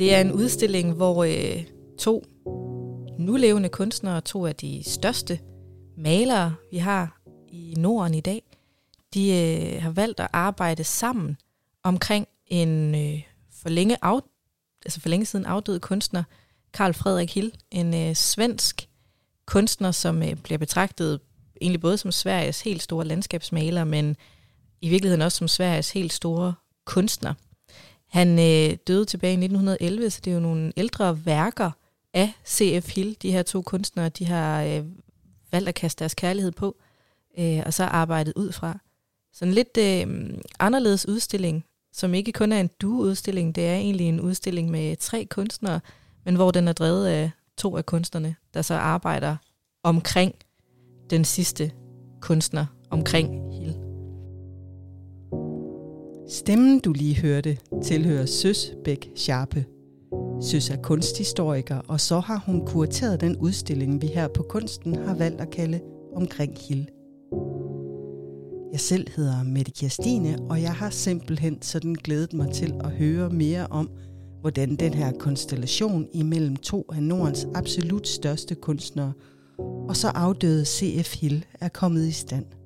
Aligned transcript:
Det 0.00 0.14
er 0.14 0.20
en 0.20 0.32
udstilling, 0.32 0.92
hvor 0.92 1.24
øh, 1.24 1.64
to 1.98 2.24
nulevende 3.18 3.68
kunstnere, 3.68 4.20
to 4.20 4.46
af 4.46 4.56
de 4.56 4.82
største 4.86 5.40
malere, 5.96 6.54
vi 6.70 6.76
har 6.76 7.20
i 7.48 7.74
Norden 7.78 8.14
i 8.14 8.20
dag, 8.20 8.42
de 9.14 9.30
øh, 9.30 9.82
har 9.82 9.90
valgt 9.90 10.20
at 10.20 10.28
arbejde 10.32 10.84
sammen 10.84 11.36
omkring 11.82 12.28
en 12.46 12.94
øh, 12.94 13.22
for, 13.62 13.68
længe 13.68 13.96
af, 14.02 14.20
altså 14.84 15.00
for 15.00 15.08
længe 15.08 15.26
siden 15.26 15.46
afdød 15.46 15.80
kunstner, 15.80 16.22
Karl 16.72 16.92
Frederik 16.92 17.34
Hill, 17.34 17.52
en 17.70 17.94
øh, 17.94 18.14
svensk 18.14 18.88
kunstner, 19.46 19.90
som 19.90 20.22
øh, 20.22 20.34
bliver 20.34 20.58
betragtet 20.58 21.20
egentlig 21.60 21.80
både 21.80 21.98
som 21.98 22.12
Sveriges 22.12 22.60
helt 22.60 22.82
store 22.82 23.04
landskabsmaler, 23.04 23.84
men 23.84 24.16
i 24.80 24.88
virkeligheden 24.88 25.22
også 25.22 25.38
som 25.38 25.48
Sveriges 25.48 25.90
helt 25.90 26.12
store 26.12 26.54
kunstner. 26.84 27.34
Han 28.10 28.38
øh, 28.38 28.76
døde 28.86 29.04
tilbage 29.04 29.32
i 29.32 29.44
1911, 29.44 30.10
så 30.10 30.20
det 30.24 30.30
er 30.30 30.34
jo 30.34 30.40
nogle 30.40 30.72
ældre 30.76 31.26
værker 31.26 31.70
af 32.14 32.32
C.F. 32.46 32.94
Hill. 32.94 33.16
De 33.22 33.32
her 33.32 33.42
to 33.42 33.62
kunstnere, 33.62 34.08
de 34.08 34.26
har 34.26 34.62
øh, 34.62 34.84
valgt 35.52 35.68
at 35.68 35.74
kaste 35.74 35.98
deres 35.98 36.14
kærlighed 36.14 36.52
på, 36.52 36.76
øh, 37.38 37.62
og 37.66 37.74
så 37.74 37.84
arbejdet 37.84 38.32
ud 38.36 38.52
fra. 38.52 38.78
Så 39.32 39.44
en 39.44 39.52
lidt 39.52 39.76
øh, 39.78 40.30
anderledes 40.58 41.08
udstilling, 41.08 41.64
som 41.92 42.14
ikke 42.14 42.32
kun 42.32 42.52
er 42.52 42.60
en 42.60 42.70
dueudstilling, 42.80 43.54
det 43.54 43.66
er 43.66 43.74
egentlig 43.74 44.08
en 44.08 44.20
udstilling 44.20 44.70
med 44.70 44.96
tre 44.96 45.24
kunstnere, 45.24 45.80
men 46.24 46.34
hvor 46.34 46.50
den 46.50 46.68
er 46.68 46.72
drevet 46.72 47.06
af 47.06 47.30
to 47.56 47.76
af 47.76 47.86
kunstnerne, 47.86 48.36
der 48.54 48.62
så 48.62 48.74
arbejder 48.74 49.36
omkring 49.82 50.34
den 51.10 51.24
sidste 51.24 51.72
kunstner, 52.20 52.66
omkring 52.90 53.54
Hill. 53.54 53.69
Stemmen, 56.30 56.80
du 56.80 56.92
lige 56.92 57.16
hørte, 57.20 57.58
tilhører 57.82 58.26
Søs 58.26 58.72
Bæk 58.84 59.10
Sharpe. 59.16 59.64
Søs 60.42 60.70
er 60.70 60.76
kunsthistoriker, 60.82 61.78
og 61.78 62.00
så 62.00 62.20
har 62.20 62.42
hun 62.46 62.66
kurateret 62.66 63.20
den 63.20 63.36
udstilling, 63.36 64.02
vi 64.02 64.06
her 64.06 64.28
på 64.28 64.42
Kunsten 64.42 64.94
har 64.94 65.14
valgt 65.14 65.40
at 65.40 65.50
kalde 65.50 65.80
Omkring 66.16 66.58
Hill. 66.68 66.88
Jeg 68.72 68.80
selv 68.80 69.06
hedder 69.16 69.42
Mette 69.42 69.72
Kirstine, 69.72 70.38
og 70.50 70.62
jeg 70.62 70.72
har 70.72 70.90
simpelthen 70.90 71.62
sådan 71.62 71.94
glædet 71.94 72.32
mig 72.32 72.52
til 72.52 72.74
at 72.84 72.90
høre 72.90 73.30
mere 73.30 73.66
om, 73.66 73.90
hvordan 74.40 74.76
den 74.76 74.94
her 74.94 75.12
konstellation 75.12 76.08
imellem 76.12 76.56
to 76.56 76.84
af 76.92 77.02
Nordens 77.02 77.46
absolut 77.54 78.08
største 78.08 78.54
kunstnere 78.54 79.12
og 79.88 79.96
så 79.96 80.08
afdøde 80.08 80.64
C.F. 80.64 81.20
Hill 81.20 81.44
er 81.60 81.68
kommet 81.68 82.06
i 82.06 82.12
stand. 82.12 82.59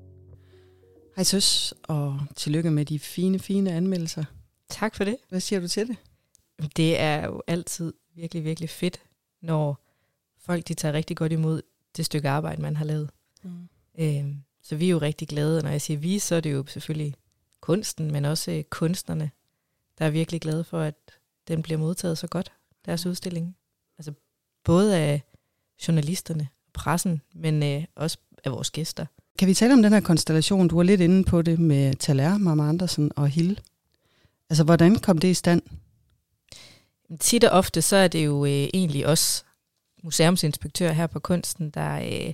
Hej 1.16 1.24
søs, 1.24 1.74
og 1.82 2.20
tillykke 2.36 2.70
med 2.70 2.84
de 2.84 2.98
fine, 2.98 3.38
fine 3.38 3.72
anmeldelser. 3.72 4.24
Tak 4.68 4.94
for 4.94 5.04
det. 5.04 5.16
Hvad 5.28 5.40
siger 5.40 5.60
du 5.60 5.68
til 5.68 5.88
det? 5.88 5.96
Det 6.76 7.00
er 7.00 7.26
jo 7.26 7.42
altid 7.46 7.92
virkelig, 8.14 8.44
virkelig 8.44 8.70
fedt, 8.70 9.02
når 9.42 9.84
folk 10.38 10.68
de 10.68 10.74
tager 10.74 10.92
rigtig 10.94 11.16
godt 11.16 11.32
imod 11.32 11.62
det 11.96 12.06
stykke 12.06 12.28
arbejde, 12.28 12.62
man 12.62 12.76
har 12.76 12.84
lavet. 12.84 13.10
Mm. 13.42 13.68
Øhm, 13.98 14.42
så 14.62 14.76
vi 14.76 14.86
er 14.86 14.90
jo 14.90 14.98
rigtig 14.98 15.28
glade, 15.28 15.62
når 15.62 15.70
jeg 15.70 15.82
siger 15.82 15.98
vi, 15.98 16.18
så 16.18 16.34
er 16.34 16.40
det 16.40 16.52
jo 16.52 16.66
selvfølgelig 16.66 17.14
kunsten, 17.60 18.12
men 18.12 18.24
også 18.24 18.50
øh, 18.50 18.64
kunstnerne, 18.64 19.30
der 19.98 20.04
er 20.04 20.10
virkelig 20.10 20.40
glade 20.40 20.64
for, 20.64 20.80
at 20.80 20.94
den 21.48 21.62
bliver 21.62 21.78
modtaget 21.78 22.18
så 22.18 22.26
godt, 22.26 22.52
deres 22.84 23.06
udstilling. 23.06 23.56
Altså 23.98 24.12
både 24.64 24.96
af 24.96 25.22
journalisterne, 25.88 26.48
pressen, 26.72 27.22
men 27.34 27.62
øh, 27.62 27.84
også 27.96 28.18
af 28.44 28.52
vores 28.52 28.70
gæster. 28.70 29.06
Kan 29.38 29.48
vi 29.48 29.54
tale 29.54 29.72
om 29.72 29.82
den 29.82 29.92
her 29.92 30.00
konstellation? 30.00 30.68
Du 30.68 30.76
var 30.76 30.82
lidt 30.82 31.00
inde 31.00 31.24
på 31.24 31.42
det 31.42 31.58
med 31.58 31.94
Taler, 31.94 32.38
Mama 32.38 32.68
Andersen 32.68 33.12
og 33.16 33.28
Hill. 33.28 33.60
Altså, 34.50 34.64
hvordan 34.64 34.98
kom 34.98 35.18
det 35.18 35.28
i 35.28 35.34
stand? 35.34 35.62
Tit 37.20 37.44
og 37.44 37.50
ofte, 37.50 37.82
så 37.82 37.96
er 37.96 38.08
det 38.08 38.24
jo 38.24 38.44
øh, 38.44 38.50
egentlig 38.50 39.06
os 39.06 39.44
museumsinspektører 40.02 40.92
her 40.92 41.06
på 41.06 41.18
Kunsten, 41.18 41.70
der 41.70 41.96
øh, 41.96 42.32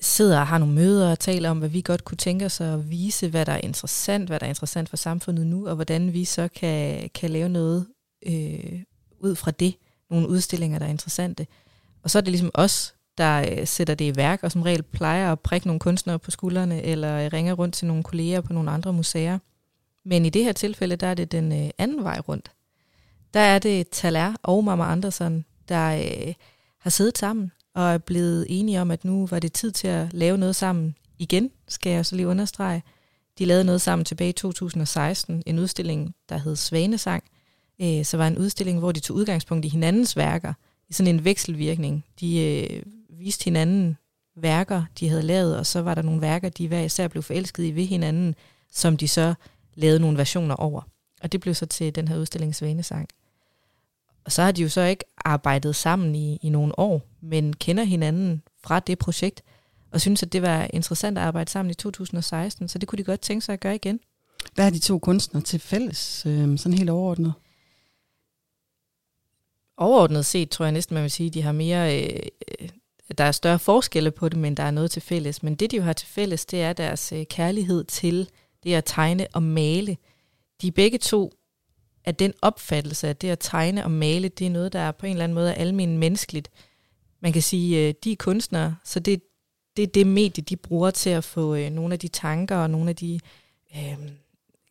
sidder 0.00 0.40
og 0.40 0.46
har 0.46 0.58
nogle 0.58 0.74
møder 0.74 1.10
og 1.10 1.18
taler 1.18 1.50
om, 1.50 1.58
hvad 1.58 1.68
vi 1.68 1.80
godt 1.80 2.04
kunne 2.04 2.16
tænke 2.16 2.44
os 2.44 2.60
at 2.60 2.90
vise, 2.90 3.28
hvad 3.28 3.46
der 3.46 3.52
er 3.52 3.60
interessant, 3.60 4.28
hvad 4.28 4.40
der 4.40 4.46
er 4.46 4.50
interessant 4.50 4.88
for 4.88 4.96
samfundet 4.96 5.46
nu, 5.46 5.68
og 5.68 5.74
hvordan 5.74 6.12
vi 6.12 6.24
så 6.24 6.48
kan, 6.48 7.10
kan 7.14 7.30
lave 7.30 7.48
noget 7.48 7.86
øh, 8.26 8.82
ud 9.20 9.34
fra 9.34 9.50
det. 9.50 9.74
Nogle 10.10 10.28
udstillinger, 10.28 10.78
der 10.78 10.86
er 10.86 10.90
interessante. 10.90 11.46
Og 12.02 12.10
så 12.10 12.18
er 12.18 12.22
det 12.22 12.30
ligesom 12.30 12.50
os, 12.54 12.94
der 13.18 13.46
øh, 13.50 13.66
sætter 13.66 13.94
det 13.94 14.04
i 14.04 14.16
værk, 14.16 14.42
og 14.42 14.52
som 14.52 14.62
regel 14.62 14.82
plejer 14.82 15.32
at 15.32 15.40
prikke 15.40 15.66
nogle 15.66 15.80
kunstnere 15.80 16.18
på 16.18 16.30
skuldrene, 16.30 16.82
eller 16.82 17.24
øh, 17.24 17.30
ringer 17.32 17.54
rundt 17.54 17.74
til 17.74 17.86
nogle 17.86 18.02
kolleger 18.02 18.40
på 18.40 18.52
nogle 18.52 18.70
andre 18.70 18.92
museer. 18.92 19.38
Men 20.04 20.26
i 20.26 20.30
det 20.30 20.44
her 20.44 20.52
tilfælde, 20.52 20.96
der 20.96 21.06
er 21.06 21.14
det 21.14 21.32
den 21.32 21.64
øh, 21.64 21.70
anden 21.78 22.04
vej 22.04 22.18
rundt. 22.28 22.52
Der 23.34 23.40
er 23.40 23.58
det 23.58 23.88
Taler 23.88 24.34
og 24.42 24.64
Mama 24.64 24.84
Andersen, 24.84 25.44
der 25.68 25.96
øh, 25.96 26.34
har 26.78 26.90
siddet 26.90 27.18
sammen 27.18 27.52
og 27.74 27.82
er 27.82 27.98
blevet 27.98 28.46
enige 28.48 28.80
om, 28.80 28.90
at 28.90 29.04
nu 29.04 29.26
var 29.26 29.38
det 29.38 29.52
tid 29.52 29.70
til 29.70 29.88
at 29.88 30.12
lave 30.12 30.38
noget 30.38 30.56
sammen 30.56 30.96
igen, 31.18 31.50
skal 31.68 31.92
jeg 31.92 32.06
så 32.06 32.16
lige 32.16 32.28
understrege. 32.28 32.82
De 33.38 33.44
lavede 33.44 33.64
noget 33.64 33.80
sammen 33.80 34.04
tilbage 34.04 34.30
i 34.30 34.32
2016, 34.32 35.42
en 35.46 35.58
udstilling, 35.58 36.14
der 36.28 36.38
hed 36.38 36.56
Svanesang. 36.56 37.24
Øh, 37.80 38.04
så 38.04 38.16
var 38.16 38.26
en 38.26 38.38
udstilling, 38.38 38.78
hvor 38.78 38.92
de 38.92 39.00
tog 39.00 39.16
udgangspunkt 39.16 39.64
i 39.64 39.68
hinandens 39.68 40.16
værker– 40.16 40.52
i 40.88 40.92
sådan 40.92 41.14
en 41.14 41.24
vekselvirkning. 41.24 42.04
De 42.20 42.40
øh, 42.40 42.82
viste 43.18 43.44
hinanden 43.44 43.96
værker, 44.36 44.84
de 45.00 45.08
havde 45.08 45.22
lavet, 45.22 45.56
og 45.56 45.66
så 45.66 45.82
var 45.82 45.94
der 45.94 46.02
nogle 46.02 46.20
værker, 46.20 46.48
de 46.48 46.68
hver 46.68 46.80
især 46.80 47.08
blev 47.08 47.22
forelsket 47.22 47.64
i 47.64 47.70
ved 47.70 47.84
hinanden, 47.84 48.34
som 48.72 48.96
de 48.96 49.08
så 49.08 49.34
lavede 49.74 50.00
nogle 50.00 50.18
versioner 50.18 50.54
over. 50.54 50.82
Og 51.22 51.32
det 51.32 51.40
blev 51.40 51.54
så 51.54 51.66
til 51.66 51.94
den 51.94 52.08
her 52.08 52.18
udstilling 52.18 52.54
Svanesang. 52.54 53.08
Og 54.24 54.32
så 54.32 54.42
har 54.42 54.52
de 54.52 54.62
jo 54.62 54.68
så 54.68 54.80
ikke 54.80 55.04
arbejdet 55.24 55.76
sammen 55.76 56.14
i, 56.14 56.38
i 56.42 56.48
nogle 56.48 56.78
år, 56.78 57.02
men 57.20 57.52
kender 57.52 57.84
hinanden 57.84 58.42
fra 58.62 58.80
det 58.80 58.98
projekt, 58.98 59.42
og 59.90 60.00
synes, 60.00 60.22
at 60.22 60.32
det 60.32 60.42
var 60.42 60.68
interessant 60.72 61.18
at 61.18 61.24
arbejde 61.24 61.50
sammen 61.50 61.70
i 61.70 61.74
2016, 61.74 62.68
så 62.68 62.78
det 62.78 62.88
kunne 62.88 62.96
de 62.96 63.04
godt 63.04 63.20
tænke 63.20 63.44
sig 63.44 63.52
at 63.52 63.60
gøre 63.60 63.74
igen. 63.74 64.00
Hvad 64.54 64.66
er 64.66 64.70
de 64.70 64.78
to 64.78 64.98
kunstnere 64.98 65.44
til 65.44 65.60
fælles, 65.60 66.26
øh, 66.26 66.58
sådan 66.58 66.78
helt 66.78 66.90
overordnet? 66.90 67.32
overordnet 69.78 70.26
set 70.26 70.50
tror 70.50 70.64
jeg 70.64 70.72
næsten, 70.72 70.94
man 70.94 71.02
vil 71.02 71.10
sige, 71.10 71.26
at 71.26 71.34
de 71.34 71.42
har 71.42 71.52
mere, 71.52 72.02
øh, 72.02 72.68
der 73.14 73.24
er 73.24 73.32
større 73.32 73.58
forskelle 73.58 74.10
på 74.10 74.28
det, 74.28 74.38
men 74.38 74.54
der 74.54 74.62
er 74.62 74.70
noget 74.70 74.90
til 74.90 75.02
fælles. 75.02 75.42
Men 75.42 75.54
det, 75.54 75.70
de 75.70 75.76
jo 75.76 75.82
har 75.82 75.92
til 75.92 76.08
fælles, 76.08 76.46
det 76.46 76.62
er 76.62 76.72
deres 76.72 77.12
øh, 77.12 77.26
kærlighed 77.26 77.84
til 77.84 78.28
det 78.64 78.74
at 78.74 78.84
tegne 78.86 79.26
og 79.32 79.42
male. 79.42 79.96
De 80.62 80.66
er 80.66 80.72
begge 80.72 80.98
to 80.98 81.32
af 82.04 82.14
den 82.14 82.32
opfattelse, 82.42 83.08
at 83.08 83.22
det 83.22 83.28
at 83.28 83.38
tegne 83.40 83.84
og 83.84 83.90
male, 83.90 84.28
det 84.28 84.46
er 84.46 84.50
noget, 84.50 84.72
der 84.72 84.78
er 84.78 84.92
på 84.92 85.06
en 85.06 85.12
eller 85.12 85.24
anden 85.24 85.34
måde 85.34 85.50
er 85.50 85.54
almindeligt 85.54 85.98
menneskeligt. 85.98 86.50
Man 87.20 87.32
kan 87.32 87.42
sige, 87.42 87.88
øh, 87.88 87.94
de 88.04 88.12
er 88.12 88.16
kunstnere, 88.16 88.76
så 88.84 89.00
det, 89.00 89.22
det 89.76 89.82
er 89.82 89.86
det 89.86 90.06
medie, 90.06 90.44
de 90.44 90.56
bruger 90.56 90.90
til 90.90 91.10
at 91.10 91.24
få 91.24 91.54
øh, 91.54 91.70
nogle 91.70 91.92
af 91.92 91.98
de 91.98 92.08
tanker 92.08 92.56
og 92.56 92.70
nogle 92.70 92.90
af 92.90 92.96
de, 92.96 93.20
øh, 93.76 93.98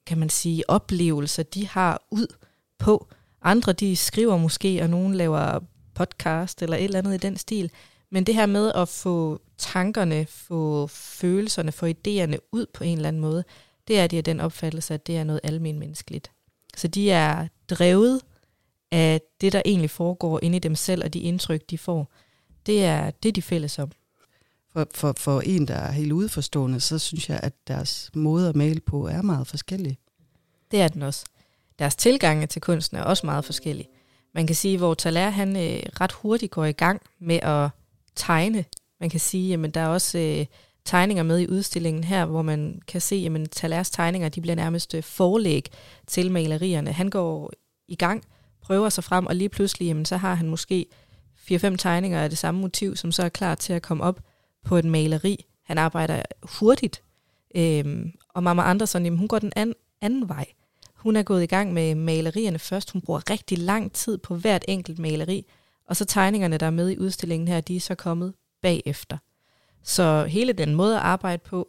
kan 0.05 0.17
man 0.17 0.29
sige, 0.29 0.69
oplevelser, 0.69 1.43
de 1.43 1.67
har 1.67 2.01
ud 2.11 2.27
på. 2.77 3.07
Andre 3.41 3.73
de 3.73 3.95
skriver 3.95 4.37
måske, 4.37 4.81
og 4.81 4.89
nogen 4.89 5.15
laver 5.15 5.59
podcast 5.93 6.61
eller 6.61 6.77
et 6.77 6.83
eller 6.83 6.99
andet 6.99 7.13
i 7.13 7.17
den 7.17 7.37
stil. 7.37 7.71
Men 8.11 8.23
det 8.23 8.35
her 8.35 8.45
med 8.45 8.71
at 8.75 8.89
få 8.89 9.41
tankerne, 9.57 10.25
få 10.25 10.87
følelserne, 10.87 11.71
få 11.71 11.85
idéerne 11.85 12.37
ud 12.51 12.65
på 12.73 12.83
en 12.83 12.97
eller 12.97 13.07
anden 13.07 13.21
måde, 13.21 13.43
det 13.87 13.99
er 13.99 14.07
det 14.07 14.25
den 14.25 14.39
opfattelse, 14.39 14.93
at 14.93 15.07
det 15.07 15.17
er 15.17 15.23
noget 15.23 15.41
almindeligt 15.43 15.79
menneskeligt. 15.79 16.31
Så 16.77 16.87
de 16.87 17.11
er 17.11 17.47
drevet 17.69 18.21
af 18.91 19.21
det, 19.41 19.53
der 19.53 19.61
egentlig 19.65 19.89
foregår 19.89 20.39
inde 20.43 20.55
i 20.55 20.59
dem 20.59 20.75
selv, 20.75 21.03
og 21.03 21.13
de 21.13 21.19
indtryk, 21.19 21.69
de 21.69 21.77
får. 21.77 22.11
Det 22.65 22.85
er 22.85 23.11
det, 23.11 23.35
de 23.35 23.41
fælles 23.41 23.79
om. 23.79 23.91
For, 24.73 24.87
for, 24.93 25.13
for 25.17 25.41
en, 25.41 25.67
der 25.67 25.75
er 25.75 25.91
helt 25.91 26.11
udforstående, 26.11 26.79
så 26.79 26.99
synes 26.99 27.29
jeg, 27.29 27.39
at 27.43 27.53
deres 27.67 28.11
måde 28.13 28.49
at 28.49 28.55
male 28.55 28.79
på 28.79 29.07
er 29.07 29.21
meget 29.21 29.47
forskellig. 29.47 29.97
Det 30.71 30.81
er 30.81 30.87
den 30.87 31.01
også 31.01 31.25
deres 31.79 31.95
tilgange 31.95 32.47
til 32.47 32.61
kunsten 32.61 32.97
er 32.97 33.03
også 33.03 33.25
meget 33.25 33.45
forskellige. 33.45 33.89
Man 34.33 34.47
kan 34.47 34.55
sige, 34.55 34.77
hvor 34.77 34.93
Taler 34.93 35.29
han 35.29 35.55
øh, 35.55 35.79
ret 36.01 36.11
hurtigt 36.11 36.51
går 36.51 36.65
i 36.65 36.71
gang 36.71 37.01
med 37.19 37.35
at 37.35 37.69
tegne. 38.17 38.65
Man 38.99 39.09
kan 39.09 39.19
sige, 39.19 39.53
at 39.53 39.73
der 39.73 39.81
er 39.81 39.87
også 39.87 40.17
øh, 40.17 40.45
tegninger 40.85 41.23
med 41.23 41.39
i 41.39 41.47
udstillingen 41.47 42.03
her, 42.03 42.25
hvor 42.25 42.41
man 42.41 42.81
kan 42.87 43.01
se, 43.01 43.29
at 43.35 43.49
Talers 43.51 43.89
tegninger 43.89 44.29
de 44.29 44.41
bliver 44.41 44.55
nærmest 44.55 44.93
øh, 44.93 45.03
forlæg 45.03 45.69
til 46.07 46.31
malerierne. 46.31 46.91
Han 46.91 47.09
går 47.09 47.51
i 47.87 47.95
gang, 47.95 48.23
prøver 48.61 48.89
sig 48.89 49.03
frem, 49.03 49.25
og 49.25 49.35
lige 49.35 49.49
pludselig 49.49 49.85
jamen, 49.87 50.05
så 50.05 50.17
har 50.17 50.33
han 50.33 50.49
måske 50.49 50.85
4-5 51.51 51.75
tegninger 51.75 52.21
af 52.21 52.29
det 52.29 52.37
samme 52.37 52.61
motiv, 52.61 52.95
som 52.95 53.11
så 53.11 53.23
er 53.23 53.29
klar 53.29 53.55
til 53.55 53.73
at 53.73 53.81
komme 53.81 54.03
op 54.03 54.19
på 54.65 54.77
et 54.77 54.85
maleri. 54.85 55.45
Han 55.63 55.77
arbejder 55.77 56.21
hurtigt. 56.43 57.01
Øhm, 57.55 58.11
og 58.29 58.43
Mama 58.43 58.61
Andersen, 58.61 59.03
jamen, 59.03 59.19
hun 59.19 59.27
går 59.27 59.39
den 59.39 59.51
an, 59.55 59.73
anden 60.01 60.29
vej. 60.29 60.45
Hun 60.95 61.15
er 61.15 61.23
gået 61.23 61.43
i 61.43 61.45
gang 61.45 61.73
med 61.73 61.95
malerierne 61.95 62.59
først. 62.59 62.91
Hun 62.91 63.01
bruger 63.01 63.29
rigtig 63.29 63.57
lang 63.57 63.93
tid 63.93 64.17
på 64.17 64.35
hvert 64.35 64.65
enkelt 64.67 64.99
maleri. 64.99 65.45
Og 65.87 65.95
så 65.95 66.05
tegningerne, 66.05 66.57
der 66.57 66.65
er 66.65 66.71
med 66.71 66.89
i 66.89 66.97
udstillingen 66.97 67.47
her, 67.47 67.61
de 67.61 67.75
er 67.75 67.79
så 67.79 67.95
kommet 67.95 68.33
bagefter. 68.61 69.17
Så 69.83 70.25
hele 70.25 70.53
den 70.53 70.75
måde 70.75 70.95
at 70.95 71.01
arbejde 71.01 71.41
på, 71.45 71.67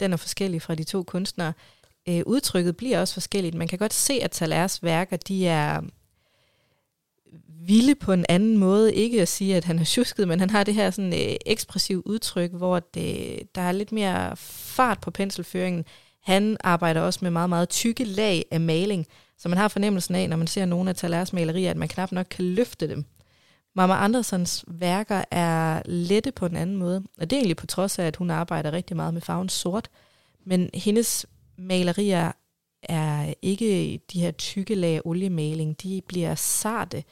den 0.00 0.12
er 0.12 0.16
forskellig 0.16 0.62
fra 0.62 0.74
de 0.74 0.84
to 0.84 1.02
kunstnere. 1.02 1.52
Øh, 2.08 2.22
udtrykket 2.26 2.76
bliver 2.76 3.00
også 3.00 3.14
forskelligt. 3.14 3.54
Man 3.54 3.68
kan 3.68 3.78
godt 3.78 3.94
se, 3.94 4.14
at 4.22 4.30
Talers 4.30 4.82
værker, 4.82 5.16
de 5.16 5.46
er, 5.46 5.80
vilde 7.66 7.94
på 7.94 8.12
en 8.12 8.24
anden 8.28 8.58
måde. 8.58 8.94
Ikke 8.94 9.22
at 9.22 9.28
sige, 9.28 9.56
at 9.56 9.64
han 9.64 9.78
har 9.78 9.84
tjusket, 9.84 10.28
men 10.28 10.40
han 10.40 10.50
har 10.50 10.64
det 10.64 10.74
her 10.74 10.90
sådan 10.90 11.12
øh, 11.12 11.36
ekspressiv 11.46 12.02
udtryk, 12.06 12.52
hvor 12.52 12.78
det, 12.78 13.32
øh, 13.32 13.38
der 13.54 13.60
er 13.60 13.72
lidt 13.72 13.92
mere 13.92 14.36
fart 14.36 15.00
på 15.00 15.10
penselføringen. 15.10 15.84
Han 16.22 16.56
arbejder 16.60 17.00
også 17.00 17.18
med 17.22 17.30
meget, 17.30 17.48
meget 17.48 17.68
tykke 17.68 18.04
lag 18.04 18.44
af 18.50 18.60
maling, 18.60 19.06
så 19.38 19.48
man 19.48 19.58
har 19.58 19.68
fornemmelsen 19.68 20.14
af, 20.14 20.28
når 20.28 20.36
man 20.36 20.46
ser 20.46 20.64
nogle 20.64 20.90
af 20.90 20.96
Talers 20.96 21.32
malerier, 21.32 21.70
at 21.70 21.76
man 21.76 21.88
knap 21.88 22.12
nok 22.12 22.26
kan 22.30 22.44
løfte 22.44 22.88
dem. 22.88 23.04
Mama 23.74 23.94
Andersons 23.94 24.64
værker 24.68 25.24
er 25.30 25.82
lette 25.84 26.32
på 26.32 26.46
en 26.46 26.56
anden 26.56 26.76
måde, 26.76 27.02
og 27.18 27.30
det 27.30 27.36
er 27.36 27.40
egentlig 27.40 27.56
på 27.56 27.66
trods 27.66 27.98
af, 27.98 28.04
at 28.04 28.16
hun 28.16 28.30
arbejder 28.30 28.72
rigtig 28.72 28.96
meget 28.96 29.14
med 29.14 29.22
farven 29.22 29.48
sort, 29.48 29.90
men 30.44 30.70
hendes 30.74 31.26
malerier 31.58 32.32
er 32.82 33.34
ikke 33.42 34.00
de 34.12 34.20
her 34.20 34.30
tykke 34.30 34.74
lag 34.74 35.06
oliemaling, 35.06 35.82
de 35.82 36.02
bliver 36.08 36.34
sarte, 36.34 37.04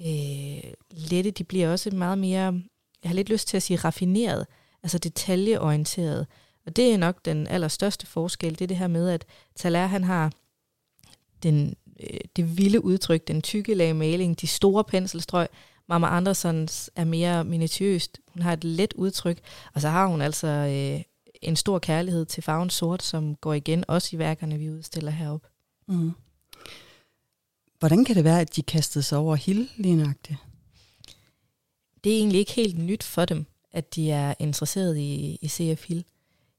øh, 0.00 0.72
lette, 0.90 1.30
de 1.30 1.44
bliver 1.44 1.72
også 1.72 1.90
meget 1.90 2.18
mere, 2.18 2.62
jeg 3.02 3.10
har 3.10 3.14
lidt 3.14 3.28
lyst 3.28 3.48
til 3.48 3.56
at 3.56 3.62
sige 3.62 3.76
raffineret, 3.76 4.46
altså 4.82 4.98
detaljeorienteret. 4.98 6.26
Og 6.66 6.76
det 6.76 6.92
er 6.92 6.96
nok 6.96 7.24
den 7.24 7.46
allerstørste 7.46 8.06
forskel, 8.06 8.52
det 8.52 8.60
er 8.60 8.66
det 8.66 8.76
her 8.76 8.88
med, 8.88 9.10
at 9.10 9.24
Thaler 9.58 9.86
han 9.86 10.04
har 10.04 10.32
den, 11.42 11.76
øh, 12.00 12.20
det 12.36 12.58
vilde 12.58 12.84
udtryk, 12.84 13.28
den 13.28 13.42
tykke 13.42 13.74
lag 13.74 13.96
maling, 13.96 14.40
de 14.40 14.46
store 14.46 14.84
penselstrøg. 14.84 15.46
Mama 15.88 16.06
Andersons 16.06 16.90
er 16.96 17.04
mere 17.04 17.44
minutiøst. 17.44 18.20
Hun 18.32 18.42
har 18.42 18.52
et 18.52 18.64
let 18.64 18.92
udtryk, 18.92 19.38
og 19.74 19.80
så 19.80 19.88
har 19.88 20.06
hun 20.06 20.20
altså 20.20 20.46
øh, 20.46 21.02
en 21.42 21.56
stor 21.56 21.78
kærlighed 21.78 22.26
til 22.26 22.42
farven 22.42 22.70
sort, 22.70 23.02
som 23.02 23.34
går 23.34 23.52
igen 23.52 23.84
også 23.88 24.16
i 24.16 24.18
værkerne, 24.18 24.58
vi 24.58 24.70
udstiller 24.70 25.10
heroppe. 25.10 25.48
Mm. 25.88 26.12
Hvordan 27.78 28.04
kan 28.04 28.16
det 28.16 28.24
være, 28.24 28.40
at 28.40 28.56
de 28.56 28.62
kastede 28.62 29.02
sig 29.02 29.18
over 29.18 29.36
Hill 29.36 29.68
lige 29.76 29.96
Det 32.04 32.12
er 32.12 32.18
egentlig 32.18 32.38
ikke 32.38 32.52
helt 32.52 32.78
nyt 32.78 33.02
for 33.02 33.24
dem, 33.24 33.46
at 33.72 33.94
de 33.94 34.10
er 34.10 34.34
interesseret 34.38 34.96
i, 34.96 35.38
i 35.42 35.48
CF 35.48 35.88
Hill. 35.88 36.04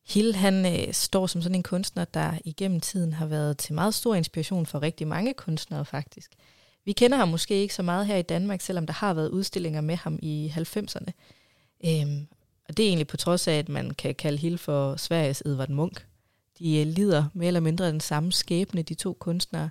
Hill 0.07 0.35
han 0.35 0.65
øh, 0.65 0.93
står 0.93 1.27
som 1.27 1.41
sådan 1.41 1.55
en 1.55 1.63
kunstner, 1.63 2.05
der 2.05 2.37
igennem 2.45 2.79
tiden 2.79 3.13
har 3.13 3.25
været 3.25 3.57
til 3.57 3.73
meget 3.73 3.93
stor 3.93 4.15
inspiration 4.15 4.65
for 4.65 4.81
rigtig 4.81 5.07
mange 5.07 5.33
kunstnere 5.33 5.85
faktisk. 5.85 6.31
Vi 6.87 6.93
kender 6.93 7.17
ham 7.17 7.27
måske 7.27 7.61
ikke 7.61 7.73
så 7.73 7.83
meget 7.83 8.07
her 8.07 8.15
i 8.15 8.21
Danmark, 8.21 8.61
selvom 8.61 8.85
der 8.85 8.93
har 8.93 9.13
været 9.13 9.29
udstillinger 9.29 9.81
med 9.81 9.95
ham 9.95 10.19
i 10.21 10.53
90'erne. 10.55 11.11
Øhm, 11.85 12.27
og 12.69 12.77
det 12.77 12.83
er 12.83 12.87
egentlig 12.87 13.07
på 13.07 13.17
trods 13.17 13.47
af, 13.47 13.53
at 13.53 13.69
man 13.69 13.91
kan 13.91 14.15
kalde 14.15 14.37
Hill 14.37 14.57
for 14.57 14.95
Sveriges 14.95 15.41
Edvard 15.45 15.69
Munch. 15.69 16.05
De 16.59 16.79
øh, 16.79 16.87
lider 16.87 17.25
mere 17.33 17.47
eller 17.47 17.59
mindre 17.59 17.87
den 17.87 17.99
samme 17.99 18.31
skæbne, 18.31 18.81
de 18.81 18.93
to 18.93 19.13
kunstnere. 19.13 19.69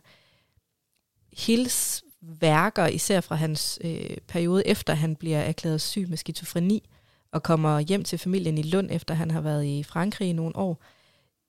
Hills 1.33 2.05
værker, 2.21 2.87
især 2.87 3.21
fra 3.21 3.35
hans 3.35 3.79
øh, 3.85 4.17
periode 4.29 4.67
efter 4.67 4.95
han 4.95 5.17
bliver 5.17 5.41
erklæret 5.41 5.81
syg 5.81 6.09
med 6.09 6.17
skizofreni, 6.17 6.89
og 7.33 7.43
kommer 7.43 7.81
hjem 7.81 8.05
til 8.05 8.19
familien 8.19 8.59
i 8.59 8.63
Lund, 8.63 8.89
efter 8.91 9.15
han 9.15 9.31
har 9.31 9.41
været 9.41 9.65
i 9.65 9.83
Frankrig 9.83 10.29
i 10.29 10.33
nogle 10.33 10.57
år, 10.57 10.83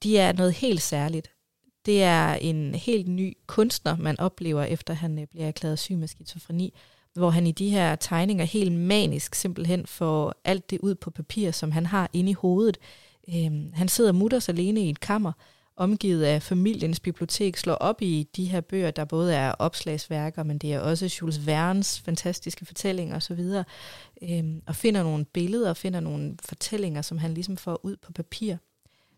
de 0.04 0.18
er 0.18 0.34
noget 0.34 0.54
helt 0.54 0.82
særligt. 0.82 1.32
Det 1.88 2.04
er 2.04 2.34
en 2.34 2.76
helt 2.76 3.08
ny 3.08 3.38
kunstner, 3.46 3.98
man 3.98 4.20
oplever, 4.20 4.64
efter 4.64 4.94
han 4.94 5.20
øh, 5.20 5.28
bliver 5.28 5.48
erklæret 5.48 5.80
syg 5.80 5.98
med 5.98 6.08
skizofreni, 6.08 6.74
hvor 7.14 7.30
han 7.30 7.48
i 7.48 7.52
de 7.52 7.70
her 7.70 7.96
tegninger 7.96 8.46
helt 8.46 8.74
manisk 8.74 9.36
simpelthen 9.36 9.86
får 9.86 10.34
alt 10.46 10.70
det 10.70 10.80
ud 10.80 10.96
på 10.96 11.12
papir, 11.12 11.52
som 11.52 11.72
han 11.72 11.86
har 11.86 12.10
inde 12.14 12.30
i 12.30 12.34
hovedet. 12.34 12.78
Øhm, 13.36 13.72
han 13.74 13.88
sidder 13.88 14.12
mutters 14.12 14.50
alene 14.50 14.82
i 14.82 14.90
et 14.90 15.00
kammer, 15.00 15.32
omgivet 15.76 16.24
af 16.24 16.42
familiens 16.42 17.00
bibliotek, 17.00 17.58
slår 17.58 17.74
op 17.74 18.02
i 18.02 18.28
de 18.36 18.46
her 18.46 18.62
bøger, 18.62 18.92
der 18.92 19.06
både 19.06 19.36
er 19.36 19.52
opslagsværker, 19.52 20.44
men 20.44 20.58
det 20.58 20.74
er 20.74 20.80
også 20.80 21.18
Jules 21.22 21.38
Verne's 21.38 22.02
fantastiske 22.06 22.66
fortællinger 22.66 23.16
osv., 23.16 23.42
øhm, 24.22 24.62
og 24.66 24.76
finder 24.76 25.04
nogle 25.04 25.26
billeder 25.26 25.70
og 25.70 25.78
finder 25.78 26.00
nogle 26.00 26.38
fortællinger, 26.46 27.02
som 27.02 27.18
han 27.18 27.34
ligesom 27.34 27.58
får 27.58 27.86
ud 27.86 27.96
på 27.96 28.12
papir. 28.12 28.56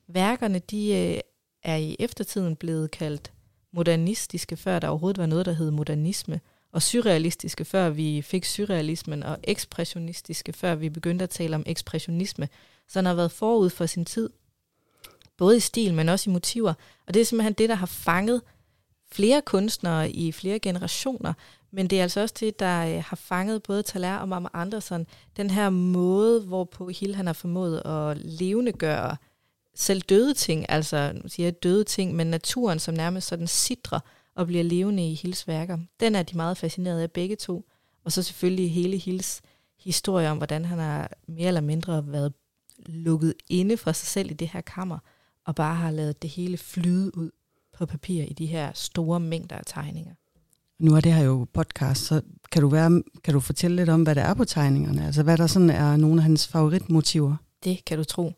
Værkerne, 0.07 0.59
de 0.59 0.95
øh, 0.95 1.19
er 1.63 1.75
i 1.75 1.95
eftertiden 1.99 2.55
blevet 2.55 2.91
kaldt 2.91 3.31
modernistiske, 3.71 4.57
før 4.57 4.79
der 4.79 4.87
overhovedet 4.87 5.17
var 5.17 5.25
noget, 5.25 5.45
der 5.45 5.51
hed 5.51 5.71
modernisme, 5.71 6.41
og 6.71 6.81
surrealistiske, 6.81 7.65
før 7.65 7.89
vi 7.89 8.21
fik 8.21 8.45
surrealismen, 8.45 9.23
og 9.23 9.37
ekspressionistiske, 9.43 10.53
før 10.53 10.75
vi 10.75 10.89
begyndte 10.89 11.23
at 11.23 11.29
tale 11.29 11.55
om 11.55 11.63
ekspressionisme. 11.65 12.49
Så 12.87 12.99
han 12.99 13.05
har 13.05 13.13
været 13.13 13.31
forud 13.31 13.69
for 13.69 13.85
sin 13.85 14.05
tid 14.05 14.29
både 15.37 15.57
i 15.57 15.59
stil, 15.59 15.93
men 15.93 16.09
også 16.09 16.29
i 16.29 16.33
motiver. 16.33 16.73
Og 17.07 17.13
det 17.13 17.19
er 17.19 17.25
simpelthen 17.25 17.53
det, 17.53 17.69
der 17.69 17.75
har 17.75 17.85
fanget 17.85 18.41
flere 19.11 19.41
kunstnere 19.41 20.11
i 20.11 20.31
flere 20.31 20.59
generationer, 20.59 21.33
men 21.71 21.87
det 21.87 21.99
er 21.99 22.03
altså 22.03 22.21
også 22.21 22.35
det, 22.39 22.59
der 22.59 22.85
øh, 22.85 23.03
har 23.07 23.15
fanget 23.15 23.63
både 23.63 23.83
Taler 23.83 24.15
og 24.15 24.29
Mama 24.29 24.49
Andersen. 24.53 25.07
Den 25.37 25.49
her 25.49 25.69
måde, 25.69 26.41
hvorpå 26.41 26.89
Hill 26.89 27.15
han 27.15 27.25
har 27.25 27.33
formået 27.33 27.81
at 27.85 28.17
levendegøre 28.17 29.17
selv 29.79 30.01
døde 30.01 30.33
ting, 30.33 30.65
altså 30.69 31.11
nu 31.23 31.29
siger 31.29 31.47
jeg 31.47 31.63
døde 31.63 31.83
ting, 31.83 32.15
men 32.15 32.27
naturen, 32.27 32.79
som 32.79 32.93
nærmest 32.93 33.27
sådan 33.27 33.47
sidrer 33.47 33.99
og 34.35 34.47
bliver 34.47 34.63
levende 34.63 35.11
i 35.11 35.15
Hills 35.15 35.47
værker. 35.47 35.77
Den 35.99 36.15
er 36.15 36.23
de 36.23 36.37
meget 36.37 36.57
fascineret 36.57 37.01
af 37.01 37.11
begge 37.11 37.35
to. 37.35 37.65
Og 38.03 38.11
så 38.11 38.23
selvfølgelig 38.23 38.73
hele 38.73 38.97
Hills 38.97 39.41
historie 39.79 40.29
om, 40.29 40.37
hvordan 40.37 40.65
han 40.65 40.79
har 40.79 41.11
mere 41.27 41.47
eller 41.47 41.61
mindre 41.61 42.03
været 42.07 42.33
lukket 42.85 43.33
inde 43.49 43.77
for 43.77 43.91
sig 43.91 44.07
selv 44.07 44.31
i 44.31 44.33
det 44.33 44.47
her 44.47 44.61
kammer, 44.61 44.99
og 45.45 45.55
bare 45.55 45.75
har 45.75 45.91
lavet 45.91 46.21
det 46.21 46.29
hele 46.29 46.57
flyde 46.57 47.17
ud 47.17 47.31
på 47.77 47.85
papir 47.85 48.23
i 48.23 48.33
de 48.33 48.45
her 48.45 48.71
store 48.73 49.19
mængder 49.19 49.55
af 49.55 49.63
tegninger. 49.65 50.13
Nu 50.79 50.95
er 50.95 50.99
det 50.99 51.13
her 51.13 51.23
jo 51.23 51.47
podcast, 51.53 52.05
så 52.05 52.21
kan 52.51 52.61
du, 52.61 52.67
være, 52.67 53.03
kan 53.23 53.33
du 53.33 53.39
fortælle 53.39 53.75
lidt 53.75 53.89
om, 53.89 54.03
hvad 54.03 54.15
der 54.15 54.21
er 54.21 54.33
på 54.33 54.45
tegningerne? 54.45 55.05
Altså 55.05 55.23
hvad 55.23 55.37
der 55.37 55.47
sådan 55.47 55.69
er 55.69 55.97
nogle 55.97 56.17
af 56.17 56.23
hans 56.23 56.47
favoritmotiver? 56.47 57.35
Det 57.63 57.85
kan 57.85 57.97
du 57.97 58.03
tro. 58.03 58.33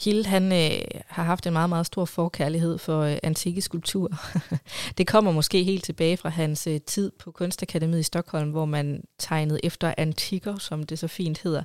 Hill 0.00 0.26
han 0.26 0.52
øh, 0.52 1.00
har 1.06 1.22
haft 1.22 1.46
en 1.46 1.52
meget, 1.52 1.68
meget 1.68 1.86
stor 1.86 2.04
forkærlighed 2.04 2.78
for 2.78 3.00
øh, 3.00 3.16
antikke 3.22 3.60
skulpturer. 3.60 4.38
det 4.98 5.06
kommer 5.06 5.32
måske 5.32 5.64
helt 5.64 5.84
tilbage 5.84 6.16
fra 6.16 6.28
hans 6.28 6.66
øh, 6.66 6.80
tid 6.80 7.12
på 7.18 7.30
Kunstakademiet 7.30 8.00
i 8.00 8.02
Stockholm, 8.02 8.50
hvor 8.50 8.64
man 8.64 9.04
tegnede 9.18 9.60
efter 9.64 9.94
antikker, 9.96 10.58
som 10.58 10.82
det 10.82 10.98
så 10.98 11.08
fint 11.08 11.38
hedder. 11.38 11.62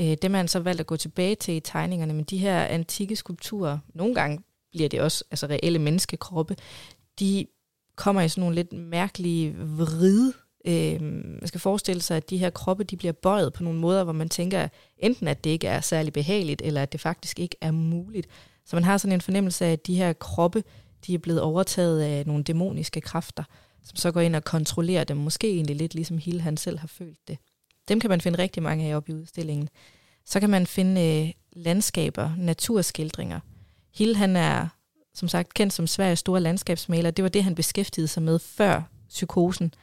Øh, 0.00 0.16
dem 0.22 0.32
har 0.32 0.38
han 0.38 0.48
så 0.48 0.58
valgt 0.58 0.80
at 0.80 0.86
gå 0.86 0.96
tilbage 0.96 1.34
til 1.34 1.54
i 1.54 1.60
tegningerne, 1.60 2.14
men 2.14 2.24
de 2.24 2.38
her 2.38 2.64
antikke 2.64 3.16
skulpturer, 3.16 3.78
nogle 3.94 4.14
gange 4.14 4.38
bliver 4.72 4.88
det 4.88 5.00
også 5.00 5.24
altså 5.30 5.46
reelle 5.46 5.78
menneskekroppe, 5.78 6.56
de 7.20 7.46
kommer 7.96 8.22
i 8.22 8.28
sådan 8.28 8.40
nogle 8.40 8.54
lidt 8.54 8.72
mærkelige 8.72 9.54
vrid 9.58 10.32
Øh, 10.64 11.02
man 11.02 11.46
skal 11.46 11.60
forestille 11.60 12.02
sig, 12.02 12.16
at 12.16 12.30
de 12.30 12.38
her 12.38 12.50
kroppe 12.50 12.84
de 12.84 12.96
bliver 12.96 13.12
bøjet 13.12 13.52
på 13.52 13.62
nogle 13.62 13.78
måder, 13.78 14.04
hvor 14.04 14.12
man 14.12 14.28
tænker 14.28 14.68
enten, 14.98 15.28
at 15.28 15.44
det 15.44 15.50
ikke 15.50 15.66
er 15.66 15.80
særlig 15.80 16.12
behageligt, 16.12 16.62
eller 16.64 16.82
at 16.82 16.92
det 16.92 17.00
faktisk 17.00 17.38
ikke 17.38 17.56
er 17.60 17.70
muligt. 17.70 18.26
Så 18.66 18.76
man 18.76 18.84
har 18.84 18.98
sådan 18.98 19.12
en 19.12 19.20
fornemmelse 19.20 19.64
af, 19.64 19.72
at 19.72 19.86
de 19.86 19.94
her 19.94 20.12
kroppe, 20.12 20.64
de 21.06 21.14
er 21.14 21.18
blevet 21.18 21.40
overtaget 21.40 22.02
af 22.02 22.26
nogle 22.26 22.44
dæmoniske 22.44 23.00
kræfter, 23.00 23.44
som 23.82 23.96
så 23.96 24.12
går 24.12 24.20
ind 24.20 24.36
og 24.36 24.44
kontrollerer 24.44 25.04
dem. 25.04 25.16
Måske 25.16 25.50
egentlig 25.50 25.76
lidt 25.76 25.94
ligesom 25.94 26.18
Hill 26.18 26.40
han 26.40 26.56
selv 26.56 26.78
har 26.78 26.88
følt 26.88 27.18
det. 27.28 27.38
Dem 27.88 28.00
kan 28.00 28.10
man 28.10 28.20
finde 28.20 28.38
rigtig 28.38 28.62
mange 28.62 28.84
af 28.84 28.96
oppe 28.96 29.12
i 29.12 29.14
udstillingen. 29.14 29.68
Så 30.26 30.40
kan 30.40 30.50
man 30.50 30.66
finde 30.66 31.00
øh, 31.00 31.32
landskaber, 31.52 32.30
naturskildringer. 32.38 33.40
Hill 33.94 34.16
han 34.16 34.36
er 34.36 34.68
som 35.14 35.28
sagt 35.28 35.54
kendt 35.54 35.72
som 35.72 35.86
Sveriges 35.86 36.18
store 36.18 36.40
landskabsmaler. 36.40 37.10
Det 37.10 37.22
var 37.22 37.28
det, 37.28 37.44
han 37.44 37.54
beskæftigede 37.54 38.08
sig 38.08 38.22
med 38.22 38.38
før 38.38 38.82
psykosen. 39.08 39.74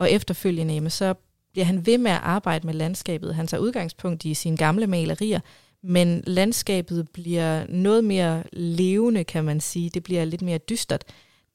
Og 0.00 0.10
efterfølgende, 0.10 0.74
jamen, 0.74 0.90
så 0.90 1.14
bliver 1.52 1.64
han 1.64 1.86
ved 1.86 1.98
med 1.98 2.10
at 2.10 2.20
arbejde 2.22 2.66
med 2.66 2.74
landskabet. 2.74 3.34
Han 3.34 3.46
tager 3.46 3.60
udgangspunkt 3.60 4.24
i 4.24 4.34
sine 4.34 4.56
gamle 4.56 4.86
malerier, 4.86 5.40
men 5.82 6.22
landskabet 6.26 7.08
bliver 7.12 7.66
noget 7.68 8.04
mere 8.04 8.42
levende, 8.52 9.24
kan 9.24 9.44
man 9.44 9.60
sige. 9.60 9.90
Det 9.90 10.02
bliver 10.02 10.24
lidt 10.24 10.42
mere 10.42 10.58
dystert. 10.58 11.04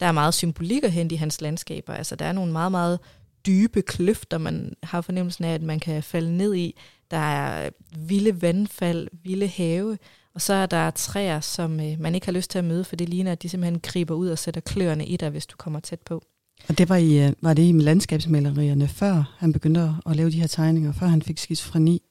Der 0.00 0.06
er 0.06 0.12
meget 0.12 0.34
symbolik 0.34 0.84
at 0.84 0.92
hente 0.92 1.14
i 1.14 1.18
hans 1.18 1.40
landskaber. 1.40 1.94
Altså, 1.94 2.16
der 2.16 2.24
er 2.24 2.32
nogle 2.32 2.52
meget, 2.52 2.70
meget 2.70 3.00
dybe 3.46 3.82
kløfter, 3.82 4.38
man 4.38 4.74
har 4.82 5.00
fornemmelsen 5.00 5.44
af, 5.44 5.54
at 5.54 5.62
man 5.62 5.80
kan 5.80 6.02
falde 6.02 6.36
ned 6.36 6.54
i. 6.54 6.78
Der 7.10 7.16
er 7.16 7.70
vilde 7.96 8.42
vandfald, 8.42 9.08
vilde 9.22 9.46
have, 9.46 9.98
og 10.34 10.40
så 10.40 10.54
er 10.54 10.66
der 10.66 10.90
træer, 10.90 11.40
som 11.40 11.80
øh, 11.80 12.00
man 12.00 12.14
ikke 12.14 12.26
har 12.26 12.32
lyst 12.32 12.50
til 12.50 12.58
at 12.58 12.64
møde, 12.64 12.84
for 12.84 12.96
det 12.96 13.08
ligner, 13.08 13.32
at 13.32 13.42
de 13.42 13.48
simpelthen 13.48 13.80
griber 13.80 14.14
ud 14.14 14.28
og 14.28 14.38
sætter 14.38 14.60
kløerne 14.60 15.06
i 15.06 15.16
dig, 15.16 15.30
hvis 15.30 15.46
du 15.46 15.56
kommer 15.56 15.80
tæt 15.80 16.00
på. 16.00 16.22
Og 16.68 16.78
det 16.78 16.88
var, 16.88 16.96
i, 16.96 17.26
øh, 17.26 17.32
var 17.40 17.54
det 17.54 17.62
i 17.62 17.72
landskabsmalerierne, 17.72 18.88
før 18.88 19.36
han 19.38 19.52
begyndte 19.52 19.94
at 20.06 20.16
lave 20.16 20.30
de 20.30 20.40
her 20.40 20.46
tegninger, 20.46 20.92
før 20.92 21.06
han 21.06 21.22
fik 21.22 21.38
skizofreni? 21.38 22.02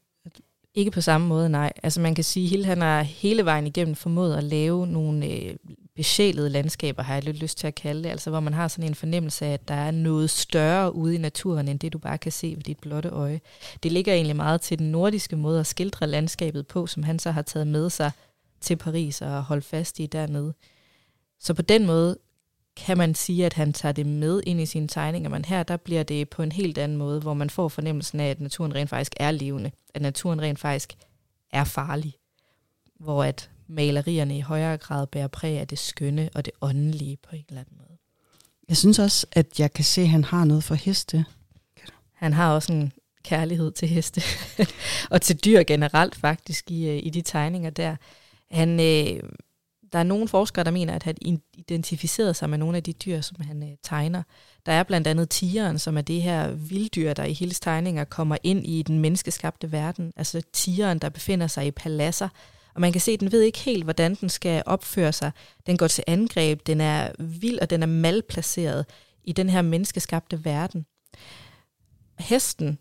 Ikke 0.74 0.92
på 0.92 1.02
samme 1.02 1.28
måde, 1.28 1.50
nej. 1.50 1.74
Altså 1.84 2.02
man 2.02 2.16
kan 2.16 2.24
sige, 2.24 2.60
at 2.60 2.66
han 2.66 2.82
har 2.82 3.02
hele 3.02 3.46
vejen 3.46 3.68
igennem 3.68 3.96
formået 3.96 4.36
at 4.36 4.44
lave 4.44 4.88
nogle 4.88 5.26
øh, 5.28 5.56
besjælede 5.96 6.50
landskaber, 6.50 7.04
har 7.04 7.14
jeg 7.14 7.24
lidt 7.24 7.38
lyst 7.38 7.58
til 7.58 7.68
at 7.68 7.76
kalde 7.76 8.04
det, 8.04 8.10
altså 8.10 8.30
hvor 8.30 8.40
man 8.40 8.54
har 8.54 8.68
sådan 8.68 8.90
en 8.90 8.96
fornemmelse 8.96 9.46
af, 9.46 9.54
at 9.54 9.68
der 9.68 9.74
er 9.74 9.92
noget 9.92 10.30
større 10.30 10.96
ude 10.96 11.16
i 11.16 11.18
naturen, 11.18 11.68
end 11.68 11.80
det 11.80 11.94
du 11.94 11.98
bare 11.98 12.18
kan 12.18 12.32
se 12.32 12.54
ved 12.56 12.64
dit 12.64 12.80
blotte 12.80 13.10
øje. 13.10 13.42
Det 13.84 13.92
ligger 13.92 14.14
egentlig 14.14 14.36
meget 14.36 14.62
til 14.62 14.80
den 14.80 14.92
nordiske 14.92 15.36
måde 15.36 15.60
at 15.60 15.68
skildre 15.68 16.08
landskabet 16.08 16.68
på, 16.68 16.88
som 16.88 17.04
han 17.04 17.20
så 17.20 17.32
har 17.32 17.42
taget 17.42 17.68
med 17.68 17.90
sig 17.90 18.12
til 18.62 18.76
Paris 18.76 19.22
og 19.22 19.44
holdt 19.44 19.66
fast 19.66 20.00
i 20.00 20.06
dernede. 20.06 20.54
Så 21.40 21.54
på 21.54 21.62
den 21.62 21.86
måde 21.86 22.18
kan 22.78 22.98
man 22.98 23.16
sige, 23.16 23.46
at 23.46 23.54
han 23.54 23.74
tager 23.74 23.94
det 23.94 24.06
med 24.06 24.42
ind 24.48 24.62
i 24.62 24.66
sine 24.66 24.88
tegninger, 24.88 25.30
men 25.30 25.46
her 25.46 25.64
der 25.64 25.78
bliver 25.78 26.04
det 26.04 26.30
på 26.30 26.44
en 26.44 26.52
helt 26.52 26.78
anden 26.78 26.98
måde, 26.98 27.20
hvor 27.20 27.34
man 27.34 27.50
får 27.50 27.68
fornemmelsen 27.68 28.20
af, 28.20 28.30
at 28.30 28.42
naturen 28.42 28.76
rent 28.76 28.90
faktisk 28.90 29.14
er 29.18 29.32
levende, 29.32 29.72
at 29.94 30.02
naturen 30.02 30.42
rent 30.42 30.60
faktisk 30.60 30.94
er 31.54 31.64
farlig, 31.64 32.14
hvor 33.00 33.24
at 33.24 33.50
malerierne 33.68 34.38
i 34.38 34.42
højere 34.42 34.78
grad 34.78 35.08
bærer 35.08 35.28
præg 35.28 35.60
af 35.60 35.68
det 35.68 35.80
skønne 35.80 36.30
og 36.36 36.46
det 36.46 36.54
åndelige 36.62 37.18
på 37.18 37.36
en 37.36 37.46
eller 37.50 37.62
anden 37.62 37.78
måde. 37.78 37.98
Jeg 38.70 38.78
synes 38.78 39.00
også, 39.00 39.28
at 39.32 39.60
jeg 39.60 39.74
kan 39.74 39.84
se, 39.84 40.02
at 40.02 40.10
han 40.10 40.24
har 40.24 40.46
noget 40.46 40.64
for 40.64 40.76
heste. 40.76 41.26
Han 42.14 42.34
har 42.34 42.54
også 42.54 42.74
en 42.74 42.92
kærlighed 43.24 43.72
til 43.72 43.88
heste, 43.88 44.22
og 45.12 45.22
til 45.22 45.46
dyr 45.46 45.64
generelt 45.64 46.16
faktisk 46.16 46.72
i, 46.72 46.90
øh, 46.90 47.00
i 47.04 47.10
de 47.10 47.22
tegninger 47.22 47.70
der. 47.70 47.96
Han, 48.52 48.80
øh, 48.80 49.30
der 49.96 50.00
er 50.00 50.04
nogle 50.04 50.28
forskere, 50.28 50.66
der 50.66 50.72
mener, 50.72 50.94
at 50.94 51.04
han 51.04 51.16
identificerede 51.54 52.34
sig 52.34 52.50
med 52.50 52.58
nogle 52.58 52.78
af 52.78 52.84
de 52.84 52.94
dyr, 52.94 53.22
som 53.22 53.38
han 53.42 53.64
øh, 53.64 53.70
tegner. 53.84 54.24
Der 54.66 54.72
er 54.72 54.84
blandt 54.84 55.08
andet 55.08 55.30
tigeren, 55.30 55.80
som 55.80 55.98
er 55.98 56.02
det 56.02 56.22
her 56.22 56.52
vilddyr, 56.52 57.14
der 57.14 57.24
i 57.24 57.34
hele 57.34 57.54
tegninger 57.54 58.04
kommer 58.04 58.38
ind 58.44 58.68
i 58.68 58.82
den 58.82 59.00
menneskeskabte 59.00 59.72
verden. 59.72 60.12
Altså 60.16 60.42
tigeren, 60.54 61.00
der 61.00 61.10
befinder 61.10 61.48
sig 61.48 61.68
i 61.68 61.72
paladser. 61.72 62.30
Og 62.74 62.82
man 62.82 62.92
kan 62.92 63.02
se, 63.02 63.12
at 63.12 63.20
den 63.20 63.32
ved 63.32 63.42
ikke 63.42 63.60
helt, 63.60 63.84
hvordan 63.84 64.16
den 64.16 64.30
skal 64.30 64.64
opføre 64.66 65.14
sig. 65.14 65.32
Den 65.68 65.78
går 65.78 65.88
til 65.88 66.04
angreb, 66.08 66.68
den 66.68 66.82
er 66.82 67.12
vild, 67.20 67.60
og 67.60 67.70
den 67.70 67.84
er 67.84 67.88
malplaceret 67.88 68.86
i 69.24 69.32
den 69.32 69.50
her 69.50 69.62
menneskeskabte 69.62 70.46
verden. 70.46 70.86
Hesten 72.20 72.80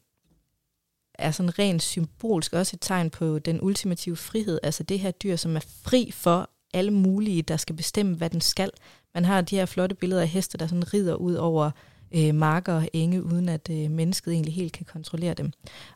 er 1.14 1.30
sådan 1.30 1.58
rent 1.58 1.82
symbolsk 1.82 2.52
også 2.52 2.76
et 2.76 2.80
tegn 2.80 3.10
på 3.10 3.38
den 3.38 3.60
ultimative 3.62 4.16
frihed, 4.16 4.58
altså 4.62 4.82
det 4.82 5.00
her 5.00 5.10
dyr, 5.10 5.36
som 5.36 5.56
er 5.56 5.64
fri 5.84 6.10
for 6.10 6.50
alle 6.74 6.90
mulige, 6.90 7.42
der 7.42 7.56
skal 7.56 7.76
bestemme, 7.76 8.14
hvad 8.16 8.30
den 8.30 8.40
skal. 8.40 8.70
Man 9.14 9.24
har 9.24 9.40
de 9.40 9.56
her 9.56 9.66
flotte 9.66 9.94
billeder 9.94 10.22
af 10.22 10.28
heste, 10.28 10.58
der 10.58 10.66
sådan 10.66 10.94
rider 10.94 11.14
ud 11.14 11.34
over 11.34 11.70
øh, 12.14 12.34
marker 12.34 12.74
og 12.74 12.88
enge, 12.92 13.24
uden 13.24 13.48
at 13.48 13.70
øh, 13.70 13.90
mennesket 13.90 14.32
egentlig 14.32 14.54
helt 14.54 14.72
kan 14.72 14.86
kontrollere 14.86 15.34
dem. 15.34 15.52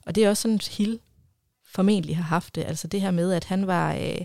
Og 0.06 0.14
det 0.14 0.25
er 0.25 0.28
også 0.28 0.42
sådan, 0.42 0.61
Hill 0.70 1.00
formentlig 1.66 2.16
har 2.16 2.23
haft 2.23 2.54
det. 2.54 2.64
Altså 2.64 2.88
det 2.88 3.00
her 3.00 3.11
med, 3.11 3.32
at 3.32 3.44
han 3.44 3.66
var, 3.66 3.94
øh, 3.94 4.20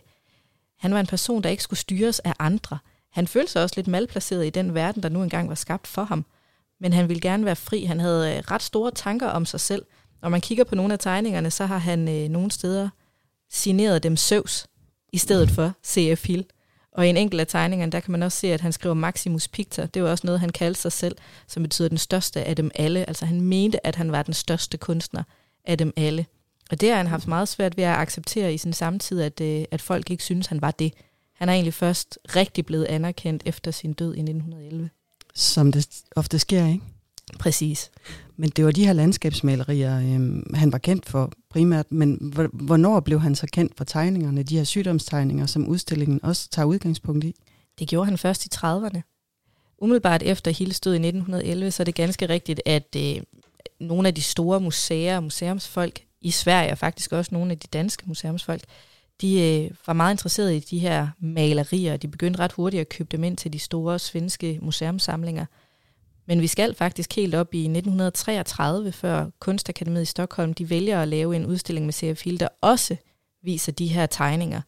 han 0.79 0.93
var 0.93 0.99
en 0.99 1.07
person, 1.07 1.43
der 1.43 1.49
ikke 1.49 1.63
skulle 1.63 1.79
styres 1.79 2.19
af 2.19 2.33
andre. 2.39 2.77
Han 3.11 3.27
følte 3.27 3.51
sig 3.51 3.63
også 3.63 3.73
lidt 3.77 3.87
malplaceret 3.87 4.45
i 4.45 4.49
den 4.49 4.73
verden, 4.73 5.03
der 5.03 5.09
nu 5.09 5.23
engang 5.23 5.49
var 5.49 5.55
skabt 5.55 5.87
for 5.87 6.03
ham. 6.03 6.25
Men 6.79 6.93
han 6.93 7.09
ville 7.09 7.21
gerne 7.21 7.45
være 7.45 7.55
fri. 7.55 7.83
Han 7.83 7.99
havde 7.99 8.35
øh, 8.35 8.43
ret 8.51 8.61
store 8.61 8.91
tanker 8.91 9.27
om 9.27 9.45
sig 9.45 9.59
selv. 9.59 9.85
Når 10.21 10.29
man 10.29 10.41
kigger 10.41 10.63
på 10.63 10.75
nogle 10.75 10.93
af 10.93 10.99
tegningerne, 10.99 11.51
så 11.51 11.65
har 11.65 11.77
han 11.77 12.09
øh, 12.09 12.29
nogle 12.29 12.51
steder 12.51 12.89
signeret 13.51 14.03
dem 14.03 14.17
Søvs 14.17 14.67
i 15.13 15.17
stedet 15.17 15.51
for 15.51 15.71
C.F. 15.85 16.27
Hill. 16.27 16.45
Og 16.91 17.07
i 17.07 17.09
en 17.09 17.17
enkelt 17.17 17.41
af 17.41 17.47
tegningerne, 17.47 17.91
der 17.91 17.99
kan 17.99 18.11
man 18.11 18.23
også 18.23 18.37
se, 18.37 18.53
at 18.53 18.61
han 18.61 18.71
skriver 18.71 18.95
Maximus 18.95 19.47
Pictor. 19.47 19.85
Det 19.85 20.03
var 20.03 20.09
også 20.09 20.27
noget, 20.27 20.39
han 20.39 20.49
kaldte 20.49 20.81
sig 20.81 20.91
selv, 20.91 21.15
som 21.47 21.63
betyder 21.63 21.89
den 21.89 21.97
største 21.97 22.43
af 22.43 22.55
dem 22.55 22.71
alle. 22.75 23.09
Altså 23.09 23.25
han 23.25 23.41
mente, 23.41 23.87
at 23.87 23.95
han 23.95 24.11
var 24.11 24.23
den 24.23 24.33
største 24.33 24.77
kunstner 24.77 25.23
af 25.65 25.77
dem 25.77 25.93
alle. 25.95 26.25
Og 26.71 26.81
det 26.81 26.89
har 26.89 26.97
han 26.97 27.07
haft 27.07 27.27
meget 27.27 27.47
svært 27.47 27.77
ved 27.77 27.83
at 27.83 27.97
acceptere 27.97 28.53
i 28.53 28.57
sin 28.57 28.73
samtid, 28.73 29.21
at, 29.21 29.41
øh, 29.41 29.65
at 29.71 29.81
folk 29.81 30.11
ikke 30.11 30.23
synes, 30.23 30.47
han 30.47 30.61
var 30.61 30.71
det. 30.71 30.93
Han 31.33 31.49
er 31.49 31.53
egentlig 31.53 31.73
først 31.73 32.19
rigtig 32.35 32.65
blevet 32.65 32.85
anerkendt 32.85 33.43
efter 33.45 33.71
sin 33.71 33.93
død 33.93 34.15
i 34.15 34.19
1911. 34.19 34.89
Som 35.35 35.71
det 35.71 35.87
ofte 36.15 36.39
sker, 36.39 36.67
ikke? 36.67 36.81
Præcis. 37.39 37.91
Men 38.35 38.49
det 38.49 38.65
var 38.65 38.71
de 38.71 38.85
her 38.85 38.93
landskabsmalerier, 38.93 39.97
øh, 39.99 40.43
han 40.55 40.71
var 40.71 40.77
kendt 40.77 41.05
for 41.05 41.31
primært. 41.49 41.91
Men 41.91 42.33
hvornår 42.53 42.99
blev 42.99 43.19
han 43.19 43.35
så 43.35 43.47
kendt 43.53 43.77
for 43.77 43.83
tegningerne, 43.83 44.43
de 44.43 44.57
her 44.57 44.63
sygdomstegninger, 44.63 45.45
som 45.45 45.67
udstillingen 45.67 46.19
også 46.23 46.49
tager 46.49 46.65
udgangspunkt 46.65 47.23
i? 47.23 47.35
Det 47.79 47.87
gjorde 47.87 48.05
han 48.05 48.17
først 48.17 48.45
i 48.45 48.49
30'erne. 48.55 49.01
Umiddelbart 49.77 50.23
efter 50.23 50.51
Hilde 50.51 50.73
stod 50.73 50.93
i 50.93 50.95
1911, 50.95 51.71
så 51.71 51.83
er 51.83 51.85
det 51.85 51.95
ganske 51.95 52.29
rigtigt, 52.29 52.61
at 52.65 52.95
øh, 52.97 53.21
nogle 53.79 54.07
af 54.07 54.15
de 54.15 54.21
store 54.21 54.59
museer 54.59 55.17
og 55.17 55.23
museumsfolk 55.23 55.99
i 56.21 56.31
Sverige, 56.31 56.71
og 56.71 56.77
faktisk 56.77 57.11
også 57.11 57.29
nogle 57.33 57.51
af 57.51 57.59
de 57.59 57.67
danske 57.73 58.03
museumsfolk, 58.05 58.63
de 59.21 59.41
øh, 59.41 59.71
var 59.87 59.93
meget 59.93 60.13
interesserede 60.13 60.57
i 60.57 60.59
de 60.59 60.79
her 60.79 61.07
malerier. 61.19 61.97
De 61.97 62.07
begyndte 62.07 62.39
ret 62.39 62.51
hurtigt 62.51 62.81
at 62.81 62.89
købe 62.89 63.09
dem 63.11 63.23
ind 63.23 63.37
til 63.37 63.53
de 63.53 63.59
store 63.59 63.99
svenske 63.99 64.59
museumssamlinger– 64.61 65.45
men 66.25 66.41
vi 66.41 66.47
skal 66.47 66.75
faktisk 66.75 67.15
helt 67.15 67.35
op 67.35 67.53
i 67.53 67.59
1933, 67.59 68.91
før 68.91 69.29
Kunstakademiet 69.39 70.01
i 70.01 70.05
Stockholm 70.05 70.53
de 70.53 70.69
vælger 70.69 71.01
at 71.01 71.07
lave 71.07 71.35
en 71.35 71.45
udstilling 71.45 71.85
med 71.85 71.93
C.F. 71.93 72.23
Der 72.39 72.47
også 72.61 72.95
viser 73.43 73.71
de 73.71 73.87
her 73.87 74.05
tegninger. 74.05 74.61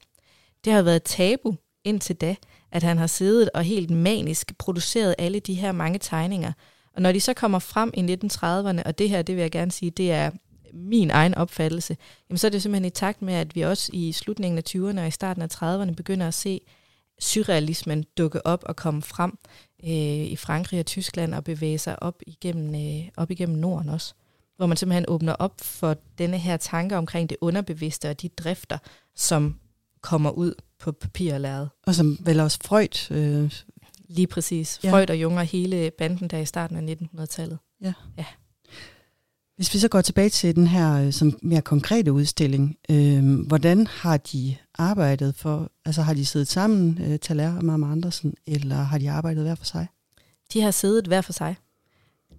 Det 0.66 0.74
har 0.74 0.82
været 0.82 1.04
tabu 1.04 1.56
indtil 1.84 2.16
da, 2.16 2.36
at 2.72 2.84
han 2.84 2.98
har 2.98 3.08
siddet 3.08 3.50
og 3.54 3.64
helt 3.64 3.90
manisk 3.90 4.58
produceret 4.58 5.16
alle 5.18 5.40
de 5.40 5.54
her 5.54 5.72
mange 5.72 6.00
tegninger. 6.00 6.52
Og 6.96 7.02
når 7.02 7.12
de 7.12 7.22
så 7.22 7.34
kommer 7.34 7.60
frem 7.60 7.92
i 7.94 8.02
1930'erne, 8.02 8.84
og 8.86 8.98
det 8.98 9.10
her, 9.10 9.22
det 9.22 9.36
vil 9.36 9.42
jeg 9.42 9.52
gerne 9.52 9.72
sige, 9.72 9.92
det 9.92 10.12
er 10.12 10.32
min 10.74 11.12
egen 11.12 11.36
opfattelse, 11.36 11.98
jamen 12.30 12.38
så 12.38 12.48
er 12.48 12.52
det 12.52 12.62
simpelthen 12.62 12.86
i 12.86 12.90
takt 12.90 13.22
med, 13.22 13.34
at 13.34 13.56
vi 13.56 13.62
også 13.62 13.90
i 13.94 14.12
slutningen 14.12 14.58
af 14.58 14.64
20'erne 14.70 15.02
og 15.02 15.08
i 15.08 15.12
starten 15.12 15.42
af 15.42 15.48
30'erne 15.56 15.94
begynder 15.94 16.28
at 16.28 16.34
se 16.34 16.62
surrealismen 17.20 18.06
dukke 18.18 18.46
op 18.46 18.64
og 18.64 18.76
komme 18.76 19.02
frem 19.02 19.38
øh, 19.84 20.26
i 20.26 20.36
Frankrig 20.36 20.80
og 20.80 20.86
Tyskland 20.86 21.34
og 21.34 21.44
bevæge 21.44 21.78
sig 21.78 22.04
op 22.04 22.22
igennem, 22.28 22.76
øh, 22.76 23.10
op 23.18 23.32
igennem 23.32 23.58
Norden 23.58 23.90
også. 23.90 24.14
Hvor 24.58 24.66
man 24.66 24.78
simpelthen 24.78 25.06
åbner 25.08 25.34
op 25.34 25.62
for 25.62 25.96
denne 26.18 26.38
her 26.38 26.58
tanke 26.58 26.98
omkring 26.98 27.30
det 27.30 27.38
underbevidste 27.42 28.10
og 28.10 28.22
de 28.22 28.30
drifter, 28.30 28.78
som 29.16 29.60
kommer 30.02 30.32
ud 30.32 30.54
på 30.80 30.92
papir 30.92 31.34
og 31.34 31.42
lærred. 31.42 31.68
Og 31.84 31.96
som 31.96 32.18
vel 32.20 32.40
også 32.40 32.60
Freud... 32.64 33.12
Øh... 33.12 33.52
Lige 34.08 34.28
præcis. 34.28 34.80
Ja. 34.84 34.92
Freud 34.92 35.10
og 35.10 35.22
Jung 35.22 35.38
og 35.38 35.46
hele 35.46 35.92
banden 35.98 36.28
der 36.28 36.38
i 36.38 36.46
starten 36.46 36.90
af 36.90 36.96
1900-tallet. 36.96 37.58
Ja. 37.82 37.94
ja. 38.18 38.26
Hvis 39.56 39.74
vi 39.74 39.80
så 39.80 39.88
går 39.88 40.02
tilbage 40.02 40.30
til 40.30 40.56
den 40.56 40.68
her 40.68 41.06
øh, 41.06 41.14
sådan 41.14 41.34
mere 41.42 41.62
konkrete 41.62 42.14
udstilling, 42.14 42.78
øh, 42.90 43.40
hvordan 43.48 43.88
har 43.88 44.18
de 44.18 44.56
arbejdet 44.78 45.36
for, 45.36 45.72
altså 45.86 46.02
har 46.02 46.14
de 46.14 46.26
siddet 46.26 46.48
sammen, 46.48 47.00
øh, 47.02 47.20
Taler 47.20 47.58
og 47.58 47.66
Mama 47.66 47.92
Andersen, 47.92 48.34
eller 48.48 48.76
har 48.76 48.98
de 48.98 49.12
arbejdet 49.12 49.44
hver 49.44 49.56
for 49.56 49.66
sig? 49.66 49.88
De 50.54 50.62
har 50.62 50.72
siddet 50.72 51.08
hver 51.08 51.22
for 51.22 51.34
sig. 51.34 51.56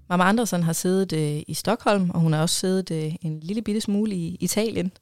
Mama 0.09 0.25
Andersen 0.25 0.63
har 0.63 0.73
siddet 0.73 1.13
øh, 1.13 1.43
i 1.47 1.55
Stockholm, 1.55 2.11
og 2.11 2.21
hun 2.21 2.33
har 2.33 2.43
også 2.43 2.61
siddet 2.61 2.91
øh, 2.91 3.15
en 3.23 3.41
lille 3.41 3.63
bitte 3.63 3.81
smule 3.81 4.17
i 4.17 4.37
Italien 4.41 4.93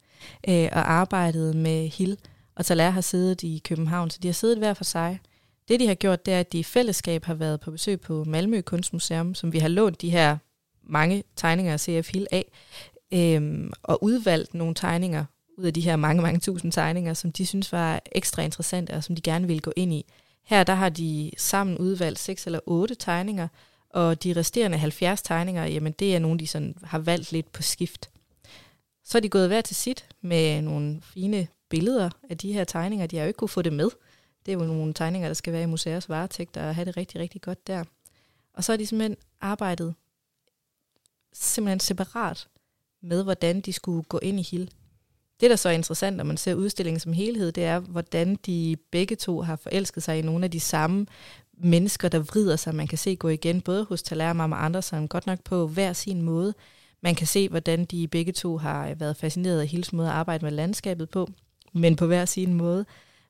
øh, 0.49 0.69
og 0.73 0.93
arbejdet 0.93 1.57
med 1.57 1.89
Hill. 1.89 2.19
Og 2.57 2.67
Taler 2.67 2.91
har 2.91 3.01
siddet 3.01 3.43
i 3.43 3.63
København, 3.65 4.11
så 4.11 4.19
de 4.23 4.29
har 4.29 4.33
siddet 4.33 4.59
hver 4.59 4.75
for 4.75 4.85
sig. 4.85 5.21
Det, 5.69 5.81
de 5.81 5.87
har 5.87 5.95
gjort, 5.95 6.27
det 6.27 6.35
er, 6.35 6.41
at 6.41 6.53
de 6.53 6.59
i 6.59 6.63
fællesskab 6.63 7.25
har 7.25 7.35
været 7.35 7.61
på 7.61 7.71
besøg 7.71 8.01
på 8.01 8.25
Malmø 8.25 8.61
Kunstmuseum, 8.61 9.35
som 9.35 9.53
vi 9.53 9.59
har 9.59 9.69
lånt 9.69 10.03
de 10.03 10.11
her 10.11 10.37
mange 10.87 11.25
tegninger 11.37 11.73
af 11.73 11.81
CF 11.81 12.13
Hill 12.13 12.27
af, 12.31 12.51
øhm, 13.13 13.73
og 13.83 14.05
udvalgt 14.05 14.55
nogle 14.55 14.75
tegninger 14.75 15.25
ud 15.59 15.65
af 15.65 15.75
de 15.75 15.81
her 15.81 15.97
mange, 15.97 16.23
mange 16.23 16.41
tusind 16.41 16.73
tegninger, 16.73 17.15
som 17.15 17.33
de 17.33 17.47
synes 17.47 17.73
var 17.73 18.01
ekstra 18.13 18.43
interessante, 18.43 18.91
og 18.91 19.05
som 19.05 19.15
de 19.15 19.23
gerne 19.23 19.47
ville 19.47 19.61
gå 19.61 19.73
ind 19.77 19.93
i. 19.93 20.05
Her 20.45 20.65
der 20.65 20.75
har 20.75 20.89
de 20.89 21.31
sammen 21.37 21.79
udvalgt 21.79 22.19
seks 22.19 22.47
eller 22.47 22.61
otte 22.67 22.95
tegninger, 22.95 23.49
og 23.91 24.25
de 24.25 24.33
resterende 24.37 24.79
70 24.79 25.23
tegninger, 25.23 25.65
jamen 25.65 25.93
det 25.93 26.15
er 26.15 26.19
nogle, 26.19 26.39
de 26.39 26.47
sådan 26.47 26.75
har 26.83 26.99
valgt 26.99 27.33
lidt 27.33 27.53
på 27.53 27.63
skift. 27.63 28.11
Så 29.05 29.19
er 29.19 29.23
de 29.23 29.29
gået 29.29 29.49
hver 29.49 29.61
til 29.61 29.77
sit 29.77 30.07
med 30.21 30.63
nogle 30.63 31.01
fine 31.03 31.47
billeder 31.69 32.11
af 32.31 32.39
de 32.39 32.53
her 32.53 32.65
tegninger. 32.65 33.07
De 33.07 33.17
har 33.17 33.25
jo 33.25 33.29
ikke 33.29 33.39
kunne 33.39 33.49
få 33.49 33.63
det 33.63 33.73
med. 33.73 33.91
Det 34.47 34.53
er 34.55 34.59
jo 34.59 34.65
nogle 34.65 34.95
tegninger, 34.95 35.29
der 35.29 35.35
skal 35.35 35.53
være 35.53 35.63
i 35.63 35.67
museers 35.67 36.09
varetægt 36.09 36.57
og 36.57 36.75
have 36.75 36.85
det 36.85 36.97
rigtig, 36.97 37.21
rigtig 37.21 37.41
godt 37.41 37.67
der. 37.67 37.85
Og 38.55 38.65
så 38.65 38.73
har 38.73 38.77
de 38.77 38.87
simpelthen 38.87 39.17
arbejdet 39.41 39.95
simpelthen 41.35 41.81
separat 41.81 42.49
med, 43.03 43.23
hvordan 43.23 43.61
de 43.61 43.73
skulle 43.73 44.03
gå 44.03 44.19
ind 44.19 44.41
i 44.41 44.43
Hill. 44.43 44.71
Det, 45.41 45.51
der 45.51 45.57
så 45.57 45.69
er 45.69 45.73
interessant, 45.73 46.17
når 46.17 46.25
man 46.25 46.37
ser 46.37 46.55
udstillingen 46.55 47.01
som 47.01 47.13
helhed, 47.13 47.53
det 47.53 47.65
er, 47.65 47.79
hvordan 47.79 48.37
de 48.47 48.77
begge 48.91 49.17
to 49.17 49.41
har 49.41 49.57
forelsket 49.57 50.03
sig 50.03 50.19
i 50.19 50.23
nogle 50.23 50.45
af 50.45 50.51
de 50.51 50.61
samme 50.61 51.07
mennesker, 51.53 52.09
der 52.09 52.19
vrider 52.19 52.57
sig. 52.57 52.75
Man 52.75 52.87
kan 52.87 52.99
se 52.99 53.17
gå 53.17 53.29
igen, 53.29 53.61
både 53.61 53.85
hos 53.85 54.03
Taler 54.03 54.29
og 54.29 54.37
Mama 54.37 54.57
Andersen, 54.57 55.09
godt 55.09 55.27
nok 55.27 55.43
på 55.45 55.67
hver 55.67 55.93
sin 55.93 56.23
måde. 56.23 56.55
Man 57.03 57.15
kan 57.15 57.27
se, 57.27 57.49
hvordan 57.49 57.85
de 57.85 58.09
begge 58.09 58.33
to 58.33 58.57
har 58.57 58.89
øh, 58.89 59.01
været 59.01 59.17
fascineret 59.17 59.61
af 59.61 59.67
Hills 59.67 59.93
måde 59.93 60.09
at 60.09 60.15
arbejde 60.15 60.45
med 60.45 60.53
landskabet 60.53 61.11
på, 61.11 61.29
men 61.73 61.97
på 61.97 62.07
hver 62.07 62.25
sin 62.25 62.55
måde. 62.55 62.87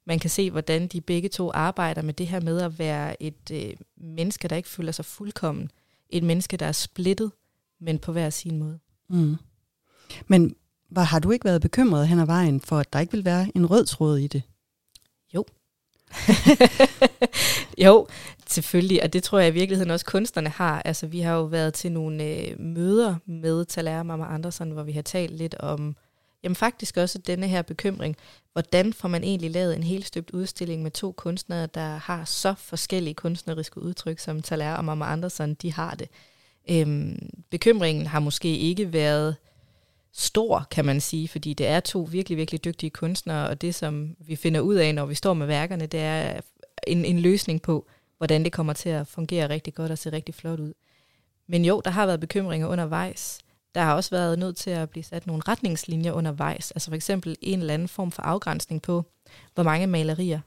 Man 0.06 0.18
kan 0.18 0.30
se, 0.30 0.50
hvordan 0.50 0.86
de 0.86 1.00
begge 1.00 1.28
to 1.28 1.50
arbejder 1.54 2.02
med 2.02 2.14
det 2.14 2.26
her 2.26 2.40
med 2.40 2.60
at 2.60 2.78
være 2.78 3.22
et 3.22 3.50
øh, 3.52 3.72
menneske, 3.96 4.48
der 4.48 4.56
ikke 4.56 4.68
føler 4.68 4.92
sig 4.92 5.04
fuldkommen. 5.04 5.70
Et 6.10 6.22
menneske, 6.22 6.56
der 6.56 6.66
er 6.66 6.72
splittet, 6.72 7.30
men 7.80 7.98
på 7.98 8.12
hver 8.12 8.30
sin 8.30 8.58
måde. 8.58 8.78
Mm. 9.08 9.36
Men 10.26 10.56
var, 10.90 11.02
har 11.02 11.18
du 11.18 11.30
ikke 11.30 11.44
været 11.44 11.62
bekymret 11.62 12.08
hen 12.08 12.18
ad 12.18 12.26
vejen 12.26 12.60
for, 12.60 12.78
at 12.78 12.92
der 12.92 12.98
ikke 12.98 13.12
vil 13.12 13.24
være 13.24 13.50
en 13.54 13.66
rød 13.66 13.86
tråd 13.86 14.18
i 14.18 14.26
det? 14.26 14.42
Jo. 15.34 15.44
jo, 17.84 18.06
selvfølgelig, 18.46 19.02
og 19.02 19.12
det 19.12 19.22
tror 19.22 19.38
jeg 19.38 19.48
i 19.48 19.52
virkeligheden 19.52 19.90
også 19.90 20.06
kunstnerne 20.06 20.48
har. 20.48 20.82
Altså, 20.82 21.06
vi 21.06 21.20
har 21.20 21.34
jo 21.34 21.44
været 21.44 21.74
til 21.74 21.92
nogle 21.92 22.24
øh, 22.24 22.60
møder 22.60 23.16
med 23.26 23.64
Taler 23.64 23.98
og 23.98 24.06
Mama 24.06 24.24
Andersen, 24.24 24.70
hvor 24.70 24.82
vi 24.82 24.92
har 24.92 25.02
talt 25.02 25.36
lidt 25.36 25.54
om 25.54 25.96
jamen 26.44 26.56
faktisk 26.56 26.96
også 26.96 27.18
denne 27.18 27.48
her 27.48 27.62
bekymring. 27.62 28.16
Hvordan 28.52 28.92
får 28.92 29.08
man 29.08 29.24
egentlig 29.24 29.50
lavet 29.50 29.76
en 29.76 29.82
helt 29.82 30.06
støbt 30.06 30.30
udstilling 30.30 30.82
med 30.82 30.90
to 30.90 31.12
kunstnere, 31.12 31.66
der 31.66 31.96
har 31.96 32.24
så 32.24 32.54
forskellige 32.58 33.14
kunstneriske 33.14 33.82
udtryk, 33.82 34.18
som 34.18 34.42
Taler 34.42 34.74
og 34.74 34.84
Mama 34.84 35.04
Andersen, 35.04 35.54
de 35.54 35.72
har 35.72 35.94
det. 35.94 36.08
Øhm, 36.70 37.30
bekymringen 37.50 38.06
har 38.06 38.20
måske 38.20 38.58
ikke 38.58 38.92
været 38.92 39.36
stor, 40.12 40.66
kan 40.70 40.84
man 40.84 41.00
sige, 41.00 41.28
fordi 41.28 41.54
det 41.54 41.66
er 41.66 41.80
to 41.80 42.08
virkelig, 42.10 42.38
virkelig 42.38 42.64
dygtige 42.64 42.90
kunstnere, 42.90 43.48
og 43.48 43.60
det, 43.60 43.74
som 43.74 44.16
vi 44.18 44.36
finder 44.36 44.60
ud 44.60 44.74
af, 44.74 44.94
når 44.94 45.06
vi 45.06 45.14
står 45.14 45.34
med 45.34 45.46
værkerne, 45.46 45.86
det 45.86 46.00
er 46.00 46.40
en, 46.86 47.04
en 47.04 47.18
løsning 47.18 47.62
på, 47.62 47.86
hvordan 48.18 48.44
det 48.44 48.52
kommer 48.52 48.72
til 48.72 48.88
at 48.88 49.06
fungere 49.06 49.48
rigtig 49.48 49.74
godt 49.74 49.92
og 49.92 49.98
se 49.98 50.12
rigtig 50.12 50.34
flot 50.34 50.60
ud. 50.60 50.72
Men 51.46 51.64
jo, 51.64 51.82
der 51.84 51.90
har 51.90 52.06
været 52.06 52.20
bekymringer 52.20 52.66
undervejs. 52.66 53.38
Der 53.74 53.80
har 53.80 53.94
også 53.94 54.10
været 54.10 54.38
nødt 54.38 54.56
til 54.56 54.70
at 54.70 54.90
blive 54.90 55.02
sat 55.02 55.26
nogle 55.26 55.42
retningslinjer 55.48 56.12
undervejs. 56.12 56.70
Altså 56.70 56.90
for 56.90 56.96
eksempel 56.96 57.36
en 57.40 57.60
eller 57.60 57.74
anden 57.74 57.88
form 57.88 58.12
for 58.12 58.22
afgrænsning 58.22 58.82
på, 58.82 59.04
hvor 59.54 59.62
mange 59.62 59.86
malerier 59.86 60.40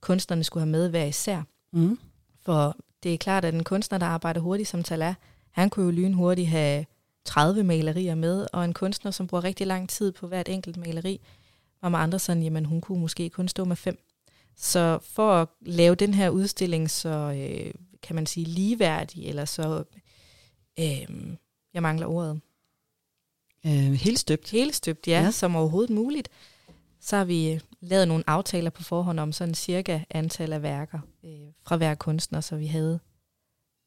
kunstnerne 0.00 0.44
skulle 0.44 0.62
have 0.62 0.70
med 0.70 0.88
hver 0.88 1.04
især. 1.04 1.42
Mm. 1.72 1.98
For 2.42 2.76
det 3.02 3.14
er 3.14 3.18
klart, 3.18 3.44
at 3.44 3.54
en 3.54 3.64
kunstner, 3.64 3.98
der 3.98 4.06
arbejder 4.06 4.40
hurtigt 4.40 4.68
som 4.68 4.82
Tala, 4.82 5.14
han 5.52 5.70
kunne 5.70 5.84
jo 5.84 5.90
lynhurtigt 5.90 6.48
have 6.48 6.86
30 7.24 7.64
malerier 7.64 8.14
med, 8.14 8.46
og 8.52 8.64
en 8.64 8.74
kunstner, 8.74 9.10
som 9.10 9.26
bruger 9.26 9.44
rigtig 9.44 9.66
lang 9.66 9.88
tid 9.88 10.12
på 10.12 10.26
hvert 10.26 10.48
enkelt 10.48 10.76
maleri, 10.76 11.20
og 11.80 11.90
med 11.90 11.98
andre 11.98 12.18
sådan, 12.18 12.42
jamen 12.42 12.64
hun 12.64 12.80
kunne 12.80 13.00
måske 13.00 13.30
kun 13.30 13.48
stå 13.48 13.64
med 13.64 13.76
fem. 13.76 13.98
Så 14.56 14.98
for 15.02 15.32
at 15.32 15.48
lave 15.60 15.94
den 15.94 16.14
her 16.14 16.30
udstilling 16.30 16.90
så, 16.90 17.08
øh, 17.08 17.74
kan 18.02 18.16
man 18.16 18.26
sige, 18.26 18.46
ligeværdig, 18.46 19.26
eller 19.26 19.44
så, 19.44 19.84
øh, 20.78 21.36
jeg 21.74 21.82
mangler 21.82 22.06
ordet. 22.06 22.40
Øh, 23.66 23.92
helt 23.92 24.18
støbt. 24.18 24.50
Helt 24.50 24.74
støbt, 24.74 25.08
ja, 25.08 25.22
ja, 25.22 25.30
som 25.30 25.56
overhovedet 25.56 25.90
muligt. 25.90 26.28
Så 27.00 27.16
har 27.16 27.24
vi 27.24 27.60
lavet 27.80 28.08
nogle 28.08 28.24
aftaler 28.26 28.70
på 28.70 28.82
forhånd 28.82 29.20
om 29.20 29.32
sådan 29.32 29.54
cirka 29.54 30.00
antal 30.10 30.52
af 30.52 30.62
værker 30.62 30.98
øh, 31.24 31.48
fra 31.62 31.76
hver 31.76 31.94
kunstner, 31.94 32.40
så 32.40 32.56
vi 32.56 32.66
havde, 32.66 33.00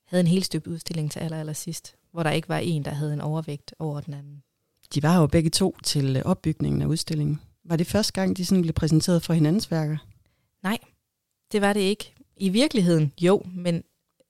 havde 0.05 0.21
en 0.21 0.27
helt 0.27 0.45
støbt 0.45 0.67
udstilling 0.67 1.11
til 1.11 1.19
aller, 1.19 1.39
aller 1.39 1.53
sidst, 1.53 1.95
hvor 2.11 2.23
der 2.23 2.31
ikke 2.31 2.49
var 2.49 2.57
en, 2.57 2.85
der 2.85 2.91
havde 2.91 3.13
en 3.13 3.21
overvægt 3.21 3.73
over 3.79 4.01
den 4.01 4.13
anden. 4.13 4.43
De 4.93 5.03
var 5.03 5.19
jo 5.19 5.27
begge 5.27 5.49
to 5.49 5.77
til 5.83 6.21
opbygningen 6.25 6.81
af 6.81 6.85
udstillingen. 6.85 7.41
Var 7.65 7.75
det 7.75 7.87
første 7.87 8.13
gang, 8.13 8.37
de 8.37 8.45
sådan 8.45 8.61
blev 8.61 8.73
præsenteret 8.73 9.23
for 9.23 9.33
hinandens 9.33 9.71
værker? 9.71 9.97
Nej, 10.63 10.77
det 11.51 11.61
var 11.61 11.73
det 11.73 11.79
ikke. 11.79 12.13
I 12.37 12.49
virkeligheden 12.49 13.13
jo, 13.21 13.43
men 13.45 13.83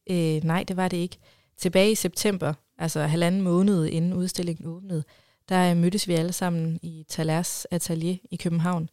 øh, 0.10 0.44
nej, 0.44 0.64
det 0.64 0.78
var 0.78 0.88
det 0.88 0.98
ikke. 0.98 1.18
Tilbage 1.58 1.92
i 1.92 1.96
september, 1.96 2.54
altså 2.78 3.00
halvanden 3.00 3.42
måned 3.42 3.86
inden 3.86 4.14
udstillingen 4.14 4.68
åbnede, 4.68 5.04
der 5.50 5.74
mødtes 5.74 6.08
vi 6.08 6.14
alle 6.14 6.34
sammen 6.34 6.80
i 6.82 7.06
Talers 7.10 7.66
atelier 7.66 8.18
i 8.32 8.36
København. 8.36 8.90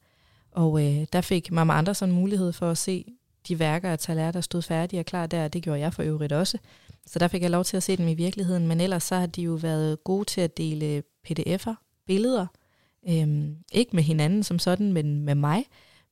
Og 0.51 0.85
øh, 0.85 1.07
der 1.13 1.21
fik 1.21 1.53
Mama 1.53 1.73
Andersen 1.73 2.13
mulighed 2.13 2.53
for 2.53 2.71
at 2.71 2.79
se 2.79 3.05
de 3.49 3.59
værker 3.59 3.91
af 3.91 3.99
Taler, 3.99 4.31
der 4.31 4.41
stod 4.41 4.63
færdige 4.63 5.01
og 5.01 5.07
klar 5.07 5.27
der. 5.27 5.49
Det 5.49 5.63
gjorde 5.63 5.81
jeg 5.81 5.95
for 5.95 6.03
øvrigt 6.03 6.33
også. 6.33 6.59
Så 7.07 7.19
der 7.19 7.29
fik 7.29 7.43
jeg 7.43 7.51
lov 7.51 7.65
til 7.65 7.77
at 7.77 7.83
se 7.83 7.97
dem 7.97 8.09
i 8.09 8.15
virkeligheden. 8.15 8.67
Men 8.67 8.81
ellers 8.81 9.03
så 9.03 9.15
har 9.15 9.27
de 9.27 9.43
jo 9.43 9.53
været 9.53 10.05
gode 10.05 10.25
til 10.25 10.41
at 10.41 10.57
dele 10.57 11.03
pdf'er, 11.29 11.75
billeder. 12.07 12.47
Øhm, 13.09 13.57
ikke 13.73 13.97
med 13.97 14.03
hinanden 14.03 14.43
som 14.43 14.59
sådan, 14.59 14.93
men 14.93 15.25
med 15.25 15.35
mig. 15.35 15.65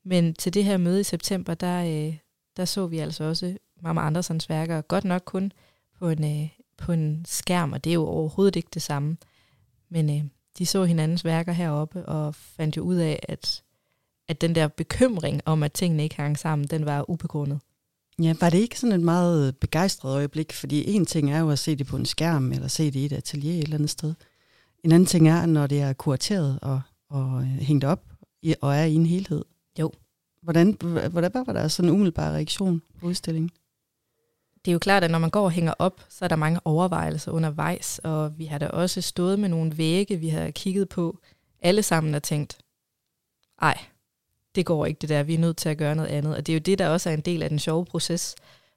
Men 0.05 0.35
til 0.35 0.55
det 0.55 0.65
her 0.65 0.77
møde 0.77 1.01
i 1.01 1.05
september, 1.05 1.55
der, 1.55 1.85
øh, 1.85 2.17
der 2.57 2.65
så 2.65 2.87
vi 2.87 2.99
altså 2.99 3.25
også 3.25 3.57
Mama 3.83 4.01
Andersens 4.01 4.49
værker. 4.49 4.81
Godt 4.81 5.05
nok 5.05 5.23
kun 5.25 5.53
på 5.99 6.09
en, 6.09 6.43
øh, 6.43 6.49
på 6.77 6.93
en 6.93 7.25
skærm, 7.29 7.73
og 7.73 7.85
det 7.85 7.91
er 7.91 7.95
jo 7.95 8.07
overhovedet 8.07 8.57
ikke 8.57 8.69
det 8.75 8.83
samme. 8.83 9.17
Men 9.89 10.11
øh, 10.11 10.25
de 10.59 10.67
så 10.67 10.85
hinandens 10.85 11.25
værker 11.25 11.53
heroppe 11.53 12.07
og 12.07 12.35
fandt 12.35 12.77
jo 12.77 12.83
ud 12.83 12.97
af, 12.97 13.21
at, 13.29 13.63
at 14.31 14.41
den 14.41 14.55
der 14.55 14.69
bekymring 14.69 15.41
om, 15.45 15.63
at 15.63 15.73
tingene 15.73 16.03
ikke 16.03 16.17
hang 16.17 16.39
sammen, 16.39 16.69
den 16.69 16.87
var 16.87 17.11
ubegrundet. 17.11 17.61
Ja, 18.23 18.35
var 18.41 18.51
det 18.51 18.59
ikke 18.59 18.81
sådan 18.81 18.97
et 18.97 19.01
meget 19.01 19.57
begejstret 19.57 20.15
øjeblik? 20.15 20.53
Fordi 20.53 20.91
en 20.91 21.07
ting 21.07 21.33
er 21.33 21.39
jo 21.39 21.51
at 21.51 21.59
se 21.59 21.77
det 21.77 21.87
på 21.87 21.97
en 21.97 22.07
skærm, 22.07 22.53
eller 22.53 22.69
se 22.69 22.85
det 22.87 22.97
i 22.97 23.05
et 23.05 23.13
atelier 23.13 23.53
et 23.53 23.63
eller 23.63 23.77
andet 23.77 23.91
sted. 23.91 24.15
En 24.85 24.93
anden 24.93 25.07
ting 25.07 25.29
er, 25.29 25.47
når 25.47 25.67
det 25.67 25.81
er 25.81 25.93
kurateret 25.93 26.59
og, 26.63 26.81
og 27.09 27.43
øh, 27.43 27.47
hængt 27.47 27.85
op 27.85 28.03
og 28.61 28.77
er 28.77 28.85
i 28.85 28.95
en 28.95 29.07
helhed. 29.07 29.45
Jo. 29.79 29.93
Hvordan, 30.43 30.77
hvordan 31.11 31.33
var 31.47 31.53
der 31.53 31.69
sådan 31.69 31.89
en 31.89 31.95
umiddelbar 31.95 32.33
reaktion 32.33 32.83
på 33.01 33.07
udstillingen? 33.07 33.51
Det 34.65 34.71
er 34.71 34.73
jo 34.73 34.79
klart, 34.79 35.05
at 35.05 35.11
når 35.11 35.19
man 35.19 35.31
går 35.31 35.45
og 35.45 35.51
hænger 35.51 35.75
op, 35.79 36.05
så 36.09 36.25
er 36.25 36.29
der 36.29 36.37
mange 36.37 36.61
overvejelser 36.65 37.33
undervejs, 37.33 37.99
og 37.99 38.39
vi 38.39 38.45
har 38.45 38.59
da 38.59 38.67
også 38.67 39.01
stået 39.01 39.39
med 39.39 39.49
nogle 39.49 39.79
vægge, 39.79 40.17
vi 40.17 40.29
har 40.29 40.51
kigget 40.51 40.89
på, 40.89 41.19
alle 41.63 41.83
sammen 41.83 42.15
og 42.15 42.23
tænkt, 42.23 42.59
ej, 43.63 43.79
det 44.61 44.67
går 44.67 44.87
ikke 44.87 44.99
det 44.99 45.09
der, 45.09 45.23
vi 45.23 45.35
er 45.35 45.39
nødt 45.39 45.57
til 45.57 45.69
at 45.69 45.79
gøre 45.79 45.95
noget 45.95 46.09
andet. 46.09 46.37
Og 46.37 46.47
det 46.47 46.53
er 46.53 46.57
jo 46.57 46.61
det, 46.61 46.79
der 46.79 46.89
også 46.89 47.11
er 47.11 47.15
en 47.15 47.21
del 47.21 47.43
af 47.43 47.49
den 47.49 47.59
sjove 47.59 47.85
proces. 47.85 48.35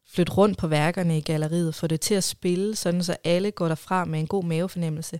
Flyt 0.08 0.38
rundt 0.38 0.58
på 0.58 0.68
værkerne 0.68 1.18
i 1.18 1.22
galleriet, 1.22 1.76
få 1.76 1.88
det 1.88 2.02
til 2.02 2.16
at 2.16 2.24
spille, 2.24 2.76
sådan 2.76 3.04
så 3.04 3.18
alle 3.24 3.52
går 3.52 3.68
derfra 3.68 4.06
med 4.06 4.20
en 4.20 4.28
god 4.28 4.44
mavefornemmelse. 4.44 5.20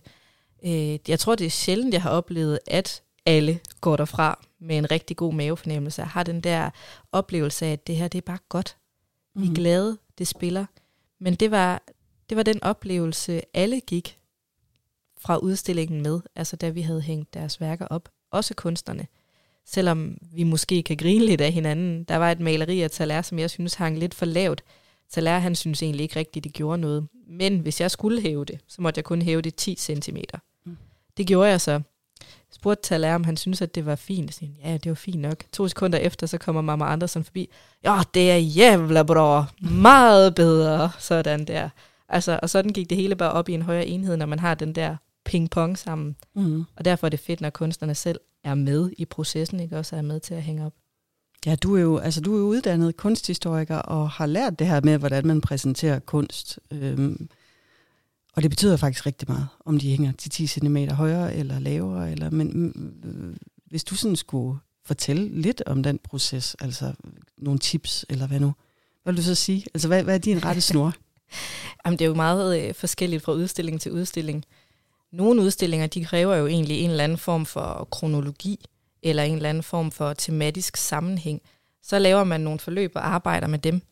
Øh, 0.64 0.98
jeg 1.08 1.18
tror, 1.18 1.34
det 1.34 1.46
er 1.46 1.50
sjældent, 1.50 1.94
jeg 1.94 2.02
har 2.02 2.10
oplevet, 2.10 2.58
at 2.66 3.02
alle 3.26 3.60
går 3.80 3.96
derfra 3.96 4.44
med 4.60 4.78
en 4.78 4.90
rigtig 4.90 5.16
god 5.16 5.34
mavefornemmelse. 5.34 6.02
Jeg 6.02 6.08
har 6.08 6.22
den 6.22 6.40
der 6.40 6.70
oplevelse 7.12 7.66
af, 7.66 7.72
at 7.72 7.86
det 7.86 7.96
her, 7.96 8.08
det 8.08 8.18
er 8.18 8.22
bare 8.26 8.38
godt. 8.48 8.76
Vi 9.34 9.42
er 9.42 9.46
mhm. 9.46 9.54
glade, 9.54 9.98
det 10.18 10.28
spiller. 10.28 10.66
Men 11.20 11.34
det 11.34 11.50
var, 11.50 11.82
det 12.28 12.36
var 12.36 12.42
den 12.42 12.62
oplevelse, 12.62 13.42
alle 13.54 13.80
gik 13.80 14.18
fra 15.18 15.36
udstillingen 15.36 16.02
med, 16.02 16.20
altså 16.36 16.56
da 16.56 16.68
vi 16.68 16.80
havde 16.80 17.00
hængt 17.00 17.34
deres 17.34 17.60
værker 17.60 17.86
op, 17.86 18.08
også 18.30 18.54
kunstnerne. 18.54 19.06
Selvom 19.66 20.18
vi 20.32 20.42
måske 20.42 20.82
kan 20.82 20.96
grine 20.96 21.26
lidt 21.26 21.40
af 21.40 21.52
hinanden. 21.52 22.04
Der 22.04 22.16
var 22.16 22.30
et 22.30 22.40
maleri 22.40 22.80
af 22.80 22.90
Taler, 22.90 23.22
som 23.22 23.38
jeg 23.38 23.50
synes 23.50 23.74
hang 23.74 23.98
lidt 23.98 24.14
for 24.14 24.26
lavt. 24.26 24.62
Taler, 25.10 25.38
han 25.38 25.54
synes 25.54 25.82
egentlig 25.82 26.02
ikke 26.02 26.18
rigtigt, 26.18 26.44
det 26.44 26.52
gjorde 26.52 26.80
noget. 26.80 27.06
Men 27.28 27.58
hvis 27.58 27.80
jeg 27.80 27.90
skulle 27.90 28.20
hæve 28.20 28.44
det, 28.44 28.58
så 28.68 28.82
måtte 28.82 28.98
jeg 28.98 29.04
kun 29.04 29.22
hæve 29.22 29.42
det 29.42 29.54
10 29.54 29.76
cm. 29.78 30.16
Mm. 30.64 30.76
Det 31.16 31.26
gjorde 31.26 31.50
jeg 31.50 31.60
så 31.60 31.80
spurgte 32.54 32.88
Taler, 32.88 33.14
om 33.14 33.24
han 33.24 33.36
synes, 33.36 33.62
at 33.62 33.74
det 33.74 33.86
var 33.86 33.96
fint. 33.96 34.34
Så 34.34 34.46
ja, 34.64 34.72
det 34.72 34.88
var 34.88 34.94
fint 34.94 35.20
nok. 35.20 35.44
To 35.52 35.68
sekunder 35.68 35.98
efter, 35.98 36.26
så 36.26 36.38
kommer 36.38 36.62
Mama 36.62 36.84
Andersen 36.84 37.24
forbi. 37.24 37.48
Ja, 37.84 38.02
det 38.14 38.30
er 38.30 38.36
jævla 38.36 39.02
bra. 39.02 39.44
Meget 39.60 40.34
bedre. 40.34 40.90
Sådan 40.98 41.44
der. 41.44 41.68
Altså, 42.08 42.38
og 42.42 42.50
sådan 42.50 42.72
gik 42.72 42.90
det 42.90 42.98
hele 42.98 43.16
bare 43.16 43.32
op 43.32 43.48
i 43.48 43.52
en 43.52 43.62
højere 43.62 43.86
enhed, 43.86 44.16
når 44.16 44.26
man 44.26 44.38
har 44.38 44.54
den 44.54 44.74
der 44.74 44.96
ping-pong 45.24 45.78
sammen. 45.78 46.16
Mm. 46.34 46.64
Og 46.76 46.84
derfor 46.84 47.06
er 47.06 47.10
det 47.10 47.20
fedt, 47.20 47.40
når 47.40 47.50
kunstnerne 47.50 47.94
selv 47.94 48.20
er 48.44 48.54
med 48.54 48.90
i 48.98 49.04
processen, 49.04 49.60
ikke 49.60 49.78
også 49.78 49.96
er 49.96 50.02
med 50.02 50.20
til 50.20 50.34
at 50.34 50.42
hænge 50.42 50.66
op. 50.66 50.72
Ja, 51.46 51.54
du 51.54 51.76
er 51.76 51.80
jo, 51.80 51.98
altså, 51.98 52.20
du 52.20 52.34
er 52.34 52.38
jo 52.38 52.46
uddannet 52.46 52.96
kunsthistoriker 52.96 53.76
og 53.76 54.10
har 54.10 54.26
lært 54.26 54.58
det 54.58 54.66
her 54.66 54.80
med, 54.80 54.98
hvordan 54.98 55.26
man 55.26 55.40
præsenterer 55.40 55.98
kunst. 55.98 56.58
Øhm, 56.70 57.28
og 58.36 58.42
det 58.42 58.50
betyder 58.50 58.76
faktisk 58.76 59.06
rigtig 59.06 59.28
meget, 59.30 59.46
om 59.64 59.78
de 59.78 59.90
hænger 59.90 60.12
til 60.12 60.30
10 60.30 60.46
cm 60.46 60.76
højere 60.76 61.34
eller 61.34 61.58
lavere. 61.58 62.12
Eller, 62.12 62.30
men 62.30 62.72
øh, 63.04 63.36
hvis 63.66 63.84
du 63.84 63.94
sådan 63.94 64.16
skulle 64.16 64.58
fortælle 64.84 65.40
lidt 65.40 65.62
om 65.66 65.82
den 65.82 65.98
proces, 65.98 66.56
altså 66.60 66.92
nogle 67.38 67.58
tips 67.58 68.06
eller 68.08 68.26
hvad 68.26 68.40
nu, 68.40 68.54
hvad 69.02 69.12
vil 69.12 69.22
du 69.22 69.26
så 69.26 69.34
sige? 69.34 69.64
Altså 69.74 69.88
hvad, 69.88 70.02
hvad 70.02 70.14
er 70.14 70.18
din 70.18 70.44
rette 70.44 70.60
snor? 70.60 70.92
Jamen, 71.84 71.98
det 71.98 72.04
er 72.04 72.08
jo 72.08 72.14
meget 72.14 72.68
øh, 72.68 72.74
forskelligt 72.74 73.22
fra 73.22 73.32
udstilling 73.32 73.80
til 73.80 73.92
udstilling. 73.92 74.44
Nogle 75.16 75.42
udstillinger, 75.42 75.86
de 75.86 76.04
kræver 76.04 76.36
jo 76.36 76.46
egentlig 76.46 76.80
en 76.80 76.90
eller 76.90 77.04
anden 77.04 77.18
form 77.18 77.46
for 77.46 77.88
kronologi, 77.90 78.64
eller 79.02 79.22
en 79.22 79.36
eller 79.36 79.48
anden 79.48 79.62
form 79.62 79.90
for 79.90 80.12
tematisk 80.12 80.76
sammenhæng. 80.76 81.42
Så 81.82 81.98
laver 81.98 82.24
man 82.24 82.40
nogle 82.40 82.58
forløb 82.58 82.92
og 82.94 83.06
arbejder 83.06 83.46
med 83.46 83.58
dem 83.58 83.82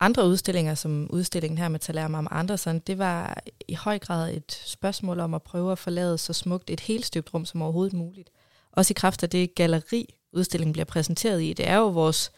andre 0.00 0.26
udstillinger, 0.26 0.74
som 0.74 1.08
udstillingen 1.10 1.58
her 1.58 1.68
med 1.68 1.78
Talerma 1.78 2.18
om 2.18 2.28
Andersen, 2.30 2.78
det 2.78 2.98
var 2.98 3.42
i 3.68 3.74
høj 3.74 3.98
grad 3.98 4.34
et 4.34 4.62
spørgsmål 4.64 5.20
om 5.20 5.34
at 5.34 5.42
prøve 5.42 5.72
at 5.72 5.78
forlade 5.78 6.18
så 6.18 6.32
smukt 6.32 6.70
et 6.70 6.80
helstøbt 6.80 7.34
rum 7.34 7.44
som 7.44 7.62
overhovedet 7.62 7.92
muligt. 7.92 8.30
Også 8.72 8.92
i 8.92 8.98
kraft 8.98 9.22
af 9.22 9.30
det 9.30 9.54
galleri, 9.54 10.14
udstillingen 10.32 10.72
bliver 10.72 10.84
præsenteret 10.84 11.42
i. 11.42 11.52
Det 11.52 11.68
er 11.68 11.76
jo 11.76 11.88
vores 11.88 12.32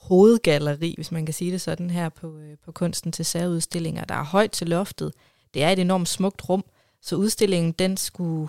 hovedgalleri, 0.00 0.94
hvis 0.96 1.12
man 1.12 1.26
kan 1.26 1.34
sige 1.34 1.52
det 1.52 1.60
sådan 1.60 1.90
her 1.90 2.08
på, 2.08 2.38
øh, 2.38 2.56
på 2.64 2.72
kunsten 2.72 3.12
til 3.12 3.24
særudstillinger. 3.24 4.04
Der 4.04 4.14
er 4.14 4.24
højt 4.24 4.50
til 4.50 4.68
loftet. 4.68 5.12
Det 5.54 5.62
er 5.62 5.70
et 5.70 5.78
enormt 5.78 6.08
smukt 6.08 6.48
rum, 6.48 6.64
så 7.02 7.16
udstillingen 7.16 7.72
den 7.72 7.96
skulle 7.96 8.48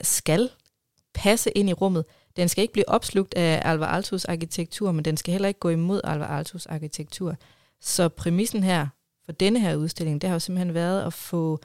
skal 0.00 0.50
passe 1.14 1.50
ind 1.50 1.68
i 1.68 1.72
rummet. 1.72 2.04
Den 2.36 2.48
skal 2.48 2.62
ikke 2.62 2.72
blive 2.72 2.88
opslugt 2.88 3.34
af 3.34 3.62
Alvar 3.64 3.86
Altos 3.86 4.24
arkitektur, 4.24 4.92
men 4.92 5.04
den 5.04 5.16
skal 5.16 5.32
heller 5.32 5.48
ikke 5.48 5.60
gå 5.60 5.68
imod 5.68 6.00
Alvar 6.04 6.26
Altos 6.26 6.66
arkitektur. 6.66 7.36
Så 7.80 8.08
præmissen 8.08 8.62
her 8.62 8.86
for 9.24 9.32
denne 9.32 9.60
her 9.60 9.76
udstilling, 9.76 10.20
det 10.22 10.28
har 10.28 10.34
jo 10.34 10.40
simpelthen 10.40 10.74
været 10.74 11.02
at 11.02 11.12
få 11.12 11.60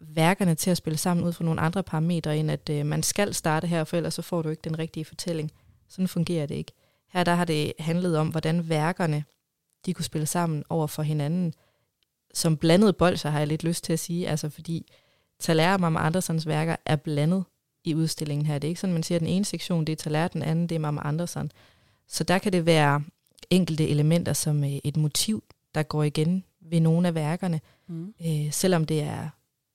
værkerne 0.00 0.54
til 0.54 0.70
at 0.70 0.76
spille 0.76 0.96
sammen 0.96 1.26
ud 1.26 1.32
fra 1.32 1.44
nogle 1.44 1.60
andre 1.60 1.82
parametre, 1.82 2.38
end 2.38 2.50
at 2.50 2.70
øh, 2.70 2.86
man 2.86 3.02
skal 3.02 3.34
starte 3.34 3.66
her, 3.66 3.84
for 3.84 3.96
ellers 3.96 4.14
så 4.14 4.22
får 4.22 4.42
du 4.42 4.48
ikke 4.48 4.62
den 4.64 4.78
rigtige 4.78 5.04
fortælling. 5.04 5.52
Sådan 5.88 6.08
fungerer 6.08 6.46
det 6.46 6.54
ikke. 6.54 6.72
Her 7.12 7.24
der 7.24 7.34
har 7.34 7.44
det 7.44 7.72
handlet 7.78 8.18
om, 8.18 8.28
hvordan 8.28 8.68
værkerne 8.68 9.24
de 9.86 9.94
kunne 9.94 10.04
spille 10.04 10.26
sammen 10.26 10.64
over 10.68 10.86
for 10.86 11.02
hinanden. 11.02 11.54
Som 12.38 12.56
blandet 12.56 12.96
bold, 12.96 13.16
så 13.16 13.30
har 13.30 13.38
jeg 13.38 13.48
lidt 13.48 13.64
lyst 13.64 13.84
til 13.84 13.92
at 13.92 13.98
sige, 13.98 14.28
altså 14.28 14.48
fordi 14.48 14.92
Taler 15.40 15.72
og 15.72 15.80
Mama 15.80 16.00
Andersens 16.00 16.46
værker 16.46 16.76
er 16.84 16.96
blandet 16.96 17.44
i 17.84 17.94
udstillingen 17.94 18.46
her. 18.46 18.58
Det 18.58 18.68
er 18.68 18.68
ikke 18.68 18.80
sådan, 18.80 18.94
man 18.94 19.02
siger, 19.02 19.16
at 19.16 19.20
den 19.20 19.28
ene 19.28 19.44
sektion 19.44 19.84
det 19.84 19.92
er 19.92 19.96
Taler, 19.96 20.28
den 20.28 20.42
anden 20.42 20.66
det 20.66 20.74
er 20.74 20.78
Mama 20.78 21.00
Andersen. 21.04 21.52
Så 22.08 22.24
der 22.24 22.38
kan 22.38 22.52
det 22.52 22.66
være 22.66 23.02
enkelte 23.50 23.88
elementer 23.88 24.32
som 24.32 24.64
øh, 24.64 24.70
et 24.70 24.96
motiv, 24.96 25.44
der 25.74 25.82
går 25.82 26.02
igen 26.02 26.44
ved 26.60 26.80
nogle 26.80 27.08
af 27.08 27.14
værkerne. 27.14 27.60
Mm. 27.88 28.14
Øh, 28.26 28.52
selvom 28.52 28.84
det 28.84 29.00
er 29.00 29.28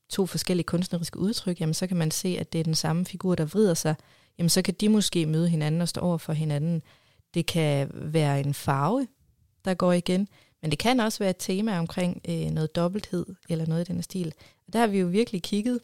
to 0.09 0.25
forskellige 0.25 0.65
kunstneriske 0.65 1.19
udtryk, 1.19 1.61
jamen 1.61 1.73
så 1.73 1.87
kan 1.87 1.97
man 1.97 2.11
se, 2.11 2.37
at 2.39 2.53
det 2.53 2.59
er 2.59 2.63
den 2.63 2.75
samme 2.75 3.05
figur, 3.05 3.35
der 3.35 3.45
vrider 3.45 3.73
sig. 3.73 3.95
Jamen 4.37 4.49
så 4.49 4.61
kan 4.61 4.73
de 4.73 4.89
måske 4.89 5.25
møde 5.25 5.49
hinanden 5.49 5.81
og 5.81 5.89
stå 5.89 6.01
over 6.01 6.17
for 6.17 6.33
hinanden. 6.33 6.81
Det 7.33 7.45
kan 7.45 7.91
være 7.93 8.39
en 8.39 8.53
farve, 8.53 9.07
der 9.65 9.73
går 9.73 9.93
igen, 9.93 10.27
men 10.63 10.71
det 10.71 10.79
kan 10.79 10.99
også 10.99 11.19
være 11.19 11.29
et 11.29 11.35
tema 11.39 11.79
omkring 11.79 12.21
øh, 12.29 12.49
noget 12.51 12.75
dobbelthed 12.75 13.25
eller 13.49 13.65
noget 13.65 13.89
i 13.89 13.93
den 13.93 14.03
stil. 14.03 14.33
Og 14.67 14.73
der 14.73 14.79
har 14.79 14.87
vi 14.87 14.99
jo 14.99 15.07
virkelig 15.07 15.43
kigget 15.43 15.79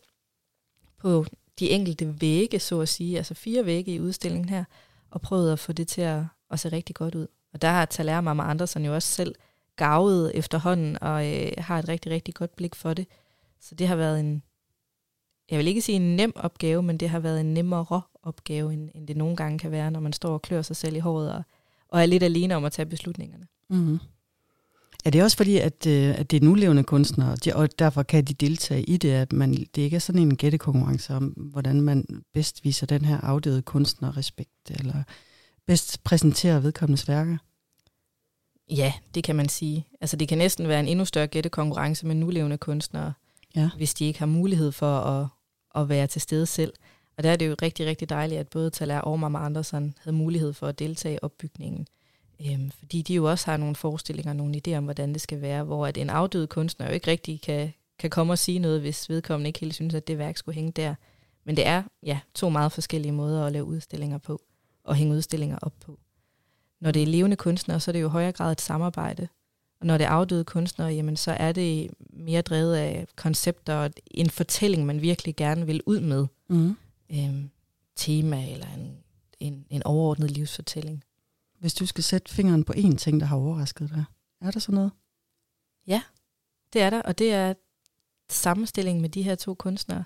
på 0.98 1.26
de 1.60 1.70
enkelte 1.70 2.22
vægge, 2.22 2.60
så 2.60 2.80
at 2.82 2.90
sige, 2.90 3.18
altså 3.18 3.34
fire 3.34 3.66
vægge 3.66 3.94
i 3.94 4.00
udstillingen 4.00 4.50
her, 4.50 4.64
og 5.12 5.22
prøvet 5.22 5.54
at 5.54 5.60
få 5.60 5.74
det 5.74 5.88
til 5.88 6.02
at, 6.02 6.24
at 6.52 6.60
se 6.60 6.70
rigtig 6.70 6.96
godt 6.96 7.16
ud. 7.16 7.28
Og 7.54 7.62
der 7.62 7.68
har 7.68 7.86
Taler 7.86 8.22
Mamma 8.22 8.44
Andersen 8.44 8.86
jo 8.86 8.96
også 8.96 9.08
selv 9.08 9.36
gavet 9.76 10.32
efterhånden, 10.36 10.98
og 11.04 11.28
øh, 11.28 11.52
har 11.58 11.80
et 11.80 11.90
rigtig, 11.90 12.12
rigtig 12.12 12.34
godt 12.34 12.56
blik 12.56 12.76
for 12.76 12.94
det. 12.94 13.08
Så 13.60 13.76
det 13.76 13.88
har 13.88 13.96
været 13.96 14.20
en, 14.20 14.44
jeg 15.52 15.58
vil 15.58 15.68
ikke 15.68 15.82
sige 15.82 15.96
en 15.96 16.16
nem 16.16 16.34
opgave, 16.36 16.84
men 16.84 16.98
det 16.98 17.10
har 17.10 17.20
været 17.20 17.40
en 17.40 17.54
nemmere 17.54 18.02
opgave, 18.24 18.74
end, 18.74 18.90
end 18.96 19.08
det 19.08 19.18
nogle 19.18 19.36
gange 19.36 19.60
kan 19.60 19.72
være, 19.72 19.92
når 19.92 20.00
man 20.00 20.14
står 20.14 20.34
og 20.34 20.42
klør 20.42 20.62
sig 20.62 20.76
selv 20.76 20.96
i 20.96 21.00
håret, 21.00 21.34
og, 21.34 21.44
og 21.88 22.02
er 22.02 22.06
lidt 22.06 22.24
alene 22.24 22.56
om 22.56 22.66
at 22.66 22.72
tage 22.72 22.86
beslutningerne. 22.86 23.48
Mm-hmm. 23.70 24.00
Er 25.06 25.10
det 25.10 25.24
også 25.24 25.38
fordi, 25.38 25.58
at, 25.58 25.88
øh, 25.88 26.20
at 26.20 26.32
det 26.32 26.42
er 26.42 26.46
nulevende 26.46 26.84
kunstnere, 26.84 27.36
og 27.56 27.80
derfor 27.80 28.04
kan 28.04 28.24
de 28.24 28.34
deltage 28.34 28.84
i 28.84 28.98
det, 28.98 29.12
at 29.12 29.34
man, 29.34 29.54
det 29.54 29.78
ikke 29.78 29.96
er 29.96 30.00
sådan 30.00 30.22
en 30.22 30.38
gættekonkurrence 30.38 31.14
om, 31.14 31.24
hvordan 31.24 31.82
man 31.82 32.06
bedst 32.34 32.64
viser 32.64 32.86
den 32.86 33.06
her 33.06 33.22
afdøde 33.22 33.62
kunstner 33.62 34.18
respekt, 34.18 34.72
eller 34.72 35.04
bedst 35.68 36.04
præsenterer 36.04 36.60
vedkommendes 36.60 37.08
værker? 37.08 37.38
Ja, 38.70 38.94
det 39.16 39.24
kan 39.24 39.36
man 39.36 39.50
sige. 39.50 39.88
Altså 40.02 40.18
det 40.18 40.28
kan 40.28 40.38
næsten 40.38 40.68
være 40.68 40.80
en 40.80 40.88
endnu 40.88 41.06
større 41.06 41.28
gættekonkurrence 41.28 42.06
med 42.06 42.16
nulevende 42.16 42.58
kunstnere, 42.58 43.14
ja. 43.56 43.70
hvis 43.78 43.94
de 43.94 44.06
ikke 44.06 44.20
har 44.20 44.26
mulighed 44.26 44.72
for 44.72 45.00
at, 45.00 45.28
at 45.76 45.90
være 45.90 46.08
til 46.08 46.22
stede 46.22 46.46
selv. 46.46 46.74
Og 47.18 47.24
der 47.24 47.32
er 47.32 47.36
det 47.36 47.48
jo 47.48 47.56
rigtig, 47.62 47.86
rigtig 47.86 48.10
dejligt, 48.10 48.40
at 48.40 48.48
både 48.48 48.70
Taler 48.70 49.00
og 49.00 49.20
Mama 49.20 49.40
Andersen 49.40 49.96
havde 50.00 50.18
mulighed 50.18 50.54
for 50.54 50.68
at 50.68 50.80
deltage 50.80 51.16
i 51.16 51.20
opbygningen. 51.22 51.88
Øhm, 52.48 52.72
fordi 52.72 53.02
de 53.02 53.14
jo 53.14 53.30
også 53.30 53.46
har 53.46 53.58
nogle 53.58 53.76
forestillinger, 53.76 54.34
nogle 54.34 54.62
idéer 54.68 54.78
om, 54.78 54.84
hvordan 54.84 55.14
det 55.14 55.22
skal 55.22 55.42
være, 55.42 55.64
hvor 55.64 55.88
at 55.88 55.98
en 55.98 56.10
afdød 56.10 56.48
kunstner 56.48 56.88
jo 56.88 56.94
ikke 56.94 57.12
rigtig 57.12 57.42
kan, 57.42 57.74
kan 58.00 58.10
komme 58.10 58.34
og 58.34 58.40
sige 58.40 58.60
noget, 58.60 58.82
hvis 58.82 59.10
vedkommende 59.10 59.48
ikke 59.50 59.60
helt 59.60 59.74
synes, 59.74 59.94
at 59.94 60.08
det 60.08 60.18
værk 60.18 60.38
skulle 60.38 60.56
hænge 60.56 60.72
der. 60.72 60.96
Men 61.44 61.58
det 61.58 61.68
er 61.68 61.84
ja, 62.04 62.20
to 62.36 62.50
meget 62.50 62.72
forskellige 62.72 63.12
måder 63.12 63.46
at 63.46 63.52
lave 63.52 63.66
udstillinger 63.66 64.18
på, 64.18 64.42
og 64.84 64.96
hænge 64.96 65.14
udstillinger 65.14 65.58
op 65.62 65.74
på. 65.80 66.00
Når 66.82 66.92
det 66.92 67.04
er 67.04 67.08
levende 67.08 67.36
kunstnere, 67.36 67.80
så 67.80 67.92
er 67.92 67.94
det 67.94 68.02
jo 68.02 68.08
i 68.08 68.12
højere 68.12 68.32
grad 68.32 68.52
et 68.52 68.62
samarbejde. 68.62 69.28
Og 69.80 69.86
når 69.86 69.98
det 69.98 70.06
er 70.06 70.10
afdøde 70.10 70.44
kunstnere, 70.44 70.90
jamen, 70.90 71.18
så 71.18 71.32
er 71.32 71.52
det 71.52 71.92
mere 72.14 72.42
drevet 72.42 72.76
af 72.76 73.08
koncepter 73.16 73.76
og 73.76 73.92
en 74.12 74.30
fortælling, 74.30 74.86
man 74.86 75.02
virkelig 75.02 75.36
gerne 75.36 75.66
vil 75.66 75.82
ud 75.86 76.00
med. 76.00 76.28
Mm. 76.50 76.78
Øhm, 77.12 77.50
tema 77.96 78.52
eller 78.52 78.68
en, 78.78 78.98
en, 79.40 79.66
en 79.70 79.84
overordnet 79.84 80.32
livsfortælling. 80.32 81.04
Hvis 81.60 81.74
du 81.74 81.86
skal 81.86 82.04
sætte 82.04 82.34
fingeren 82.34 82.64
på 82.64 82.74
én 82.74 82.96
ting, 82.96 83.20
der 83.20 83.26
har 83.26 83.38
overrasket 83.38 83.90
dig, 83.90 84.04
er 84.42 84.52
der 84.52 84.60
så 84.60 84.72
noget? 84.72 84.92
Ja, 85.88 86.02
det 86.74 86.82
er 86.82 86.90
der, 86.90 87.02
og 87.02 87.18
det 87.18 87.34
er 87.34 87.54
sammenstilling 88.30 89.02
med 89.02 89.10
de 89.10 89.22
her 89.22 89.36
to 89.36 89.54
kunstnere. 89.54 90.04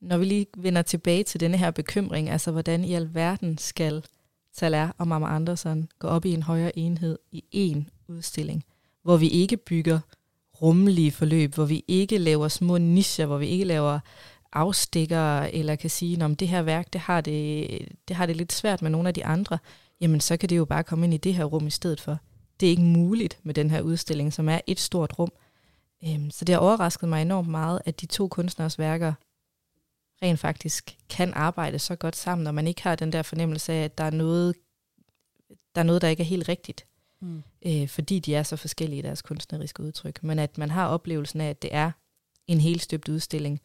Når 0.00 0.18
vi 0.18 0.24
lige 0.24 0.46
vender 0.56 0.82
tilbage 0.82 1.24
til 1.24 1.40
denne 1.40 1.56
her 1.56 1.70
bekymring, 1.70 2.30
altså 2.30 2.50
hvordan 2.52 2.84
i 2.84 2.94
alverden 2.94 3.58
skal 3.58 4.04
Taler 4.52 4.90
og 4.98 5.08
Mama 5.08 5.26
Andersen 5.26 5.88
gå 5.98 6.08
op 6.08 6.24
i 6.24 6.30
en 6.30 6.42
højere 6.42 6.78
enhed 6.78 7.18
i 7.30 7.44
én 7.72 8.04
udstilling, 8.08 8.64
hvor 9.02 9.16
vi 9.16 9.28
ikke 9.28 9.56
bygger 9.56 10.00
rummelige 10.62 11.12
forløb, 11.12 11.54
hvor 11.54 11.64
vi 11.64 11.84
ikke 11.88 12.18
laver 12.18 12.48
små 12.48 12.78
nischer, 12.78 13.26
hvor 13.26 13.38
vi 13.38 13.46
ikke 13.46 13.64
laver 13.64 14.00
afstikker, 14.52 15.40
eller 15.40 15.76
kan 15.76 15.90
sige, 15.90 16.24
om 16.24 16.36
det 16.36 16.48
her 16.48 16.62
værk, 16.62 16.92
det 16.92 17.00
har 17.00 17.20
det, 17.20 17.68
det 18.08 18.16
har 18.16 18.26
det 18.26 18.36
lidt 18.36 18.52
svært 18.52 18.82
med 18.82 18.90
nogle 18.90 19.08
af 19.08 19.14
de 19.14 19.24
andre, 19.24 19.58
jamen 20.02 20.20
så 20.20 20.36
kan 20.36 20.48
det 20.48 20.56
jo 20.56 20.64
bare 20.64 20.84
komme 20.84 21.04
ind 21.04 21.14
i 21.14 21.16
det 21.16 21.34
her 21.34 21.44
rum 21.44 21.66
i 21.66 21.70
stedet 21.70 22.00
for. 22.00 22.18
Det 22.60 22.66
er 22.66 22.70
ikke 22.70 22.82
muligt 22.82 23.38
med 23.42 23.54
den 23.54 23.70
her 23.70 23.80
udstilling, 23.80 24.32
som 24.32 24.48
er 24.48 24.60
et 24.66 24.80
stort 24.80 25.18
rum. 25.18 25.32
Øhm, 26.04 26.30
så 26.30 26.44
det 26.44 26.54
har 26.54 26.60
overrasket 26.60 27.08
mig 27.08 27.22
enormt 27.22 27.48
meget, 27.48 27.82
at 27.84 28.00
de 28.00 28.06
to 28.06 28.28
kunstners 28.28 28.78
værker 28.78 29.12
rent 30.22 30.40
faktisk 30.40 30.96
kan 31.08 31.32
arbejde 31.34 31.78
så 31.78 31.96
godt 31.96 32.16
sammen, 32.16 32.44
når 32.44 32.52
man 32.52 32.66
ikke 32.66 32.82
har 32.82 32.94
den 32.96 33.12
der 33.12 33.22
fornemmelse 33.22 33.72
af, 33.72 33.84
at 33.84 33.98
der 33.98 34.04
er 34.04 34.10
noget, 34.10 34.54
der, 35.74 35.80
er 35.80 35.82
noget, 35.82 36.02
der 36.02 36.08
ikke 36.08 36.22
er 36.22 36.26
helt 36.26 36.48
rigtigt. 36.48 36.86
Mm. 37.20 37.42
Øh, 37.66 37.88
fordi 37.88 38.18
de 38.18 38.34
er 38.34 38.42
så 38.42 38.56
forskellige 38.56 38.98
i 38.98 39.02
deres 39.02 39.22
kunstneriske 39.22 39.82
udtryk. 39.82 40.22
Men 40.22 40.38
at 40.38 40.58
man 40.58 40.70
har 40.70 40.88
oplevelsen 40.88 41.40
af, 41.40 41.50
at 41.50 41.62
det 41.62 41.74
er 41.74 41.90
en 42.46 42.60
helt 42.60 42.82
støbt 42.82 43.08
udstilling. 43.08 43.60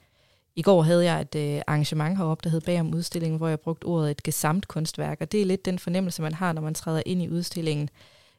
I 0.58 0.62
går 0.62 0.82
havde 0.82 1.06
jeg 1.06 1.22
et 1.22 1.36
øh, 1.36 1.62
arrangement 1.68 2.18
heroppe, 2.18 2.44
der 2.44 2.50
hed 2.50 2.62
Bagom 2.62 2.94
udstillingen, 2.94 3.38
hvor 3.38 3.48
jeg 3.48 3.60
brugte 3.60 3.86
ordet 3.86 4.12
et 4.12 4.24
gesamt 4.24 4.68
kunstværk, 4.68 5.18
og 5.22 5.32
det 5.32 5.42
er 5.42 5.46
lidt 5.46 5.66
den 5.66 5.80
fornemmelse, 5.80 6.22
man 6.22 6.34
har, 6.34 6.54
når 6.54 6.62
man 6.62 6.74
træder 6.74 7.04
ind 7.06 7.22
i 7.22 7.30
udstillingen. 7.30 7.90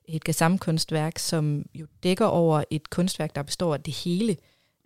Et 0.05 0.25
gesamt 0.25 0.61
kunstværk, 0.61 1.19
som 1.19 1.67
jo 1.75 1.87
dækker 2.03 2.27
over 2.27 2.65
et 2.71 2.91
kunstværk, 2.91 3.35
der 3.35 3.43
består 3.43 3.75
af 3.75 3.83
det 3.83 3.95
hele. 3.95 4.37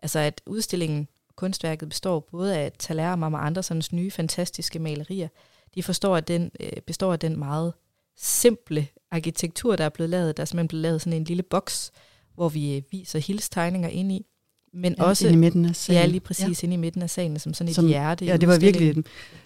Altså 0.02 0.18
at 0.18 0.40
udstillingen 0.46 1.08
kunstværket 1.36 1.88
består 1.88 2.20
både 2.20 2.56
af 2.56 2.72
Taler 2.78 3.10
og 3.10 3.18
Mama 3.18 3.38
Andersens 3.38 3.92
nye 3.92 4.10
fantastiske 4.10 4.78
malerier. 4.78 5.28
De 5.74 5.82
forstår, 5.82 6.16
at 6.16 6.28
den 6.28 6.50
øh, 6.60 6.72
består 6.86 7.12
af 7.12 7.18
den 7.18 7.38
meget 7.38 7.72
simple 8.16 8.88
arkitektur, 9.10 9.76
der 9.76 9.84
er 9.84 9.88
blevet 9.88 10.10
lavet. 10.10 10.36
Der 10.36 10.40
er 10.40 10.44
simpelthen 10.44 10.68
blevet 10.68 10.82
lavet 10.82 11.00
sådan 11.00 11.12
en 11.12 11.24
lille 11.24 11.42
boks, 11.42 11.92
hvor 12.34 12.48
vi 12.48 12.76
øh, 12.76 12.82
viser 12.90 13.18
hilstegninger 13.18 13.88
ind 13.88 14.12
i. 14.12 14.26
Men 14.72 14.94
ja, 14.98 15.04
også, 15.04 15.26
inde 15.26 15.34
i 15.34 15.40
midten 15.40 15.64
af 15.64 15.76
salen. 15.76 16.00
Ja, 16.02 16.06
lige 16.06 16.20
præcis 16.20 16.62
ja. 16.62 16.66
inde 16.66 16.74
i 16.74 16.76
midten 16.76 17.02
af 17.02 17.10
salen, 17.10 17.38
som 17.38 17.54
sådan 17.54 17.68
et 17.68 17.74
som, 17.74 17.86
hjerte. 17.86 18.24
Ja, 18.24 18.36
det 18.36 18.48
var 18.48 18.58
virkelig 18.58 19.04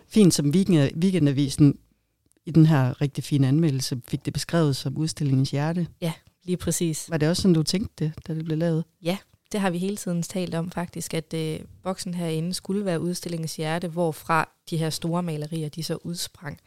fint, 0.08 0.34
som 0.34 0.50
weekend, 0.50 0.96
Weekendavisen 0.96 1.78
i 2.46 2.50
den 2.50 2.66
her 2.66 3.00
rigtig 3.00 3.24
fine 3.24 3.48
anmeldelse 3.48 4.00
fik 4.08 4.24
det 4.24 4.32
beskrevet 4.32 4.76
som 4.76 4.96
udstillingens 4.96 5.50
hjerte. 5.50 5.86
Ja, 6.00 6.12
lige 6.44 6.56
præcis. 6.56 7.10
Var 7.10 7.16
det 7.16 7.28
også 7.28 7.42
sådan, 7.42 7.54
du 7.54 7.62
tænkte 7.62 8.04
det, 8.04 8.12
da 8.28 8.34
det 8.34 8.44
blev 8.44 8.58
lavet? 8.58 8.84
Ja, 9.02 9.16
det 9.52 9.60
har 9.60 9.70
vi 9.70 9.78
hele 9.78 9.96
tiden 9.96 10.22
talt 10.22 10.54
om 10.54 10.70
faktisk, 10.70 11.14
at 11.14 11.34
øh, 11.34 11.60
boksen 11.82 12.14
herinde 12.14 12.54
skulle 12.54 12.84
være 12.84 13.00
udstillingens 13.00 13.56
hjerte, 13.56 13.88
hvorfra 13.88 14.48
de 14.70 14.76
her 14.76 14.90
store 14.90 15.22
malerier, 15.22 15.68
de 15.68 15.82
så 15.82 15.98
udsprang. 16.04 16.58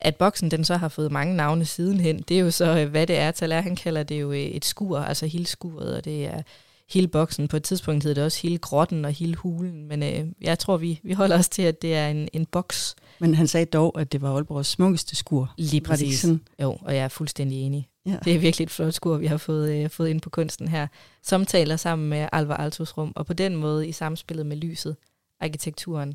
At 0.00 0.16
boksen 0.16 0.50
den 0.50 0.64
så 0.64 0.76
har 0.76 0.88
fået 0.88 1.12
mange 1.12 1.36
navne 1.36 1.64
sidenhen, 1.64 2.22
det 2.28 2.36
er 2.36 2.40
jo 2.40 2.50
så, 2.50 2.78
øh, 2.78 2.90
hvad 2.90 3.06
det 3.06 3.16
er. 3.16 3.30
Taler, 3.30 3.60
han 3.60 3.76
kalder 3.76 4.02
det 4.02 4.20
jo 4.20 4.32
øh, 4.32 4.38
et 4.38 4.64
skur, 4.64 4.98
altså 4.98 5.26
hele 5.26 5.46
skuret, 5.46 5.96
og 5.96 6.04
det 6.04 6.26
er 6.26 6.42
hele 6.88 7.08
boksen. 7.08 7.48
På 7.48 7.56
et 7.56 7.62
tidspunkt 7.62 8.04
hedder 8.04 8.14
det 8.14 8.24
også 8.24 8.42
hele 8.42 8.58
grotten 8.58 9.04
og 9.04 9.12
hele 9.12 9.34
hulen, 9.34 9.88
men 9.88 10.02
øh, 10.02 10.26
jeg 10.40 10.58
tror, 10.58 10.76
vi, 10.76 11.00
vi 11.04 11.12
holder 11.12 11.38
os 11.38 11.48
til, 11.48 11.62
at 11.62 11.82
det 11.82 11.94
er 11.94 12.08
en, 12.08 12.28
en 12.32 12.46
boks. 12.46 12.96
Men 13.18 13.34
han 13.34 13.46
sagde 13.46 13.66
dog, 13.66 14.00
at 14.00 14.12
det 14.12 14.22
var 14.22 14.34
Aalborgs 14.34 14.68
smukkeste 14.68 15.16
skur. 15.16 15.54
Lige 15.58 15.80
præcis. 15.80 16.26
Jo, 16.62 16.78
og 16.80 16.94
jeg 16.94 17.04
er 17.04 17.08
fuldstændig 17.08 17.58
enig. 17.58 17.88
Ja. 18.06 18.16
Det 18.24 18.34
er 18.34 18.38
virkelig 18.38 18.64
et 18.64 18.70
flot 18.70 18.94
skur, 18.94 19.16
vi 19.16 19.26
har 19.26 19.36
fået, 19.36 19.72
øh, 19.72 19.90
fået 19.90 20.08
ind 20.08 20.20
på 20.20 20.30
kunsten 20.30 20.68
her, 20.68 20.86
som 21.22 21.44
taler 21.44 21.76
sammen 21.76 22.08
med 22.08 22.28
Alvar 22.32 22.56
Altos 22.56 22.98
rum, 22.98 23.12
og 23.16 23.26
på 23.26 23.32
den 23.32 23.56
måde 23.56 23.88
i 23.88 23.92
samspillet 23.92 24.46
med 24.46 24.56
lyset, 24.56 24.96
arkitekturen, 25.40 26.14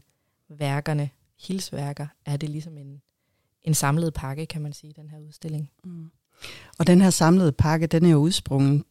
værkerne, 0.50 1.10
hilsværker, 1.48 2.08
er 2.26 2.38
det 2.38 2.50
ligesom 2.50 2.78
en, 2.78 3.02
en 3.64 3.74
samlet 3.74 4.14
pakke, 4.14 4.46
kan 4.46 4.62
man 4.62 4.74
sige, 4.74 4.94
den 4.96 5.10
her 5.10 5.20
udstilling. 5.20 5.70
Mm. 5.84 6.12
Og 6.80 6.88
den 6.88 7.02
her 7.02 7.10
samlede 7.10 7.52
pakke, 7.52 7.88
den 7.88 8.06
er 8.06 8.10
jo 8.10 8.18
udsprunget 8.18 8.84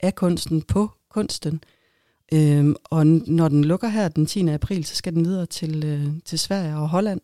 af 0.00 0.14
kunsten 0.14 0.62
på 0.62 0.90
kunsten. 1.10 1.60
Øhm, 2.32 2.76
og 2.84 3.06
når 3.06 3.48
den 3.48 3.64
lukker 3.64 3.88
her 3.88 4.08
den 4.08 4.26
10. 4.26 4.48
april, 4.48 4.84
så 4.84 4.94
skal 4.94 5.14
den 5.14 5.24
videre 5.24 5.46
til, 5.46 5.84
øh, 5.84 6.06
til 6.24 6.38
Sverige 6.38 6.76
og 6.76 6.88
Holland. 6.88 7.20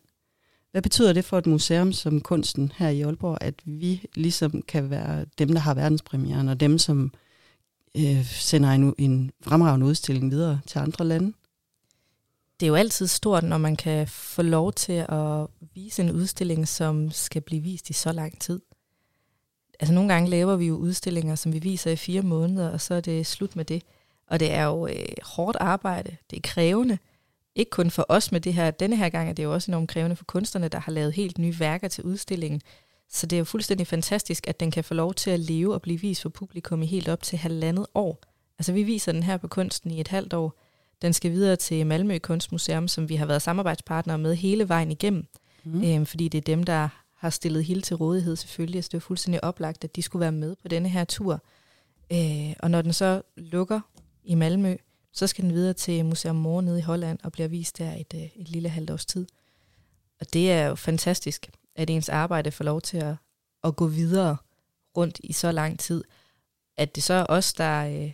Hvad 0.71 0.81
betyder 0.81 1.13
det 1.13 1.25
for 1.25 1.37
et 1.37 1.45
museum 1.45 1.93
som 1.93 2.21
kunsten 2.21 2.71
her 2.77 2.89
i 2.89 3.01
Aalborg, 3.01 3.37
at 3.41 3.53
vi 3.65 4.05
ligesom 4.15 4.61
kan 4.61 4.89
være 4.89 5.25
dem, 5.37 5.47
der 5.49 5.59
har 5.59 5.73
verdenspremieren, 5.73 6.49
og 6.49 6.59
dem, 6.59 6.77
som 6.77 7.13
øh, 7.97 8.25
sender 8.25 8.69
en, 8.69 8.93
en 8.97 9.31
fremragende 9.41 9.85
udstilling 9.85 10.31
videre 10.31 10.59
til 10.67 10.79
andre 10.79 11.05
lande? 11.05 11.33
Det 12.59 12.65
er 12.65 12.67
jo 12.67 12.75
altid 12.75 13.07
stort, 13.07 13.43
når 13.43 13.57
man 13.57 13.75
kan 13.75 14.07
få 14.07 14.41
lov 14.41 14.73
til 14.73 15.05
at 15.09 15.47
vise 15.75 16.01
en 16.01 16.11
udstilling, 16.11 16.67
som 16.67 17.11
skal 17.11 17.41
blive 17.41 17.61
vist 17.61 17.89
i 17.89 17.93
så 17.93 18.11
lang 18.11 18.39
tid. 18.39 18.61
Altså 19.79 19.93
nogle 19.93 20.13
gange 20.13 20.29
laver 20.29 20.55
vi 20.55 20.65
jo 20.65 20.75
udstillinger, 20.75 21.35
som 21.35 21.53
vi 21.53 21.59
viser 21.59 21.91
i 21.91 21.95
fire 21.95 22.21
måneder, 22.21 22.69
og 22.69 22.81
så 22.81 22.93
er 22.93 23.01
det 23.01 23.27
slut 23.27 23.55
med 23.55 23.65
det. 23.65 23.83
Og 24.27 24.39
det 24.39 24.53
er 24.53 24.63
jo 24.63 24.87
øh, 24.87 25.05
hårdt 25.23 25.57
arbejde, 25.59 26.17
det 26.29 26.37
er 26.37 26.41
krævende, 26.43 26.97
ikke 27.55 27.69
kun 27.69 27.91
for 27.91 28.05
os 28.09 28.31
med 28.31 28.41
det 28.41 28.53
her, 28.53 28.71
denne 28.71 28.95
her 28.95 29.09
gang 29.09 29.29
er 29.29 29.33
det 29.33 29.43
jo 29.43 29.53
også 29.53 29.71
enormt 29.71 29.89
krævende 29.89 30.15
for 30.15 30.25
kunstnerne, 30.25 30.67
der 30.67 30.79
har 30.79 30.91
lavet 30.91 31.13
helt 31.13 31.37
nye 31.37 31.59
værker 31.59 31.87
til 31.87 32.03
udstillingen. 32.03 32.61
Så 33.09 33.25
det 33.25 33.35
er 33.35 33.37
jo 33.37 33.45
fuldstændig 33.45 33.87
fantastisk, 33.87 34.47
at 34.47 34.59
den 34.59 34.71
kan 34.71 34.83
få 34.83 34.93
lov 34.93 35.13
til 35.13 35.31
at 35.31 35.39
leve 35.39 35.73
og 35.73 35.81
blive 35.81 36.01
vist 36.01 36.21
for 36.21 36.29
publikum 36.29 36.81
i 36.81 36.85
helt 36.85 37.09
op 37.09 37.23
til 37.23 37.37
halvandet 37.37 37.85
år. 37.95 38.19
Altså 38.59 38.73
vi 38.73 38.83
viser 38.83 39.11
den 39.11 39.23
her 39.23 39.37
på 39.37 39.47
kunsten 39.47 39.91
i 39.91 39.99
et 39.99 40.07
halvt 40.07 40.33
år. 40.33 40.59
Den 41.01 41.13
skal 41.13 41.31
videre 41.31 41.55
til 41.55 41.87
Malmø 41.87 42.17
Kunstmuseum, 42.17 42.87
som 42.87 43.09
vi 43.09 43.15
har 43.15 43.25
været 43.25 43.41
samarbejdspartnere 43.41 44.17
med 44.17 44.35
hele 44.35 44.69
vejen 44.69 44.91
igennem, 44.91 45.27
mm. 45.63 45.83
øh, 45.83 46.05
fordi 46.05 46.27
det 46.27 46.37
er 46.37 46.41
dem, 46.41 46.63
der 46.63 46.89
har 47.23 47.29
stillet 47.29 47.65
Hilde 47.65 47.81
til 47.81 47.95
rådighed 47.95 48.35
selvfølgelig. 48.35 48.77
Altså, 48.77 48.89
det 48.89 48.93
var 48.93 48.99
fuldstændig 48.99 49.43
oplagt, 49.43 49.83
at 49.83 49.95
de 49.95 50.01
skulle 50.01 50.21
være 50.21 50.31
med 50.31 50.55
på 50.55 50.67
denne 50.67 50.89
her 50.89 51.03
tur. 51.03 51.41
Øh, 52.11 52.53
og 52.59 52.71
når 52.71 52.81
den 52.81 52.93
så 52.93 53.21
lukker 53.35 53.81
i 54.23 54.35
Malmø, 54.35 54.75
så 55.13 55.27
skal 55.27 55.43
den 55.43 55.53
videre 55.53 55.73
til 55.73 56.05
Museum 56.05 56.35
Mor 56.35 56.61
nede 56.61 56.79
i 56.79 56.81
Holland 56.81 57.19
og 57.23 57.31
bliver 57.31 57.47
vist 57.47 57.77
der 57.77 57.93
et, 57.93 58.13
øh, 58.15 58.21
et 58.21 58.49
lille 58.49 58.69
halvt 58.69 58.89
års 58.89 59.05
tid. 59.05 59.27
Og 60.19 60.33
det 60.33 60.51
er 60.51 60.67
jo 60.67 60.75
fantastisk, 60.75 61.49
at 61.75 61.89
ens 61.89 62.09
arbejde 62.09 62.51
får 62.51 62.63
lov 62.63 62.81
til 62.81 62.97
at, 62.97 63.15
at 63.63 63.75
gå 63.75 63.87
videre 63.87 64.37
rundt 64.97 65.19
i 65.23 65.33
så 65.33 65.51
lang 65.51 65.79
tid. 65.79 66.03
At 66.77 66.95
det 66.95 67.03
så 67.03 67.13
er 67.13 67.25
os, 67.29 67.53
der 67.53 68.03
øh, 68.03 68.11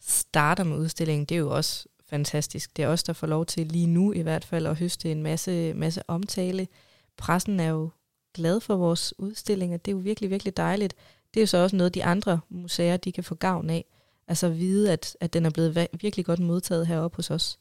starter 0.00 0.64
med 0.64 0.76
udstillingen, 0.76 1.26
det 1.26 1.34
er 1.34 1.38
jo 1.38 1.56
også 1.56 1.88
fantastisk. 2.08 2.76
Det 2.76 2.84
er 2.84 2.88
os, 2.88 3.02
der 3.02 3.12
får 3.12 3.26
lov 3.26 3.46
til 3.46 3.66
lige 3.66 3.86
nu 3.86 4.12
i 4.12 4.20
hvert 4.20 4.44
fald 4.44 4.66
at 4.66 4.78
høste 4.78 5.12
en 5.12 5.22
masse, 5.22 5.74
masse 5.74 6.10
omtale. 6.10 6.68
Pressen 7.16 7.60
er 7.60 7.68
jo 7.68 7.90
glad 8.36 8.60
for 8.60 8.76
vores 8.76 9.14
udstillinger. 9.18 9.76
Det 9.76 9.90
er 9.90 9.92
jo 9.92 9.98
virkelig, 9.98 10.30
virkelig 10.30 10.56
dejligt. 10.56 10.94
Det 11.34 11.40
er 11.40 11.42
jo 11.42 11.46
så 11.46 11.58
også 11.58 11.76
noget, 11.76 11.94
de 11.94 12.04
andre 12.04 12.40
museer, 12.48 12.96
de 12.96 13.12
kan 13.12 13.24
få 13.24 13.34
gavn 13.34 13.70
af. 13.70 13.84
Altså 14.28 14.46
at 14.46 14.58
vide, 14.58 14.92
at, 14.92 15.16
at 15.20 15.32
den 15.32 15.46
er 15.46 15.50
blevet 15.50 15.88
virkelig 16.00 16.26
godt 16.26 16.40
modtaget 16.40 16.86
heroppe 16.86 17.16
hos 17.16 17.30
os. 17.30 17.58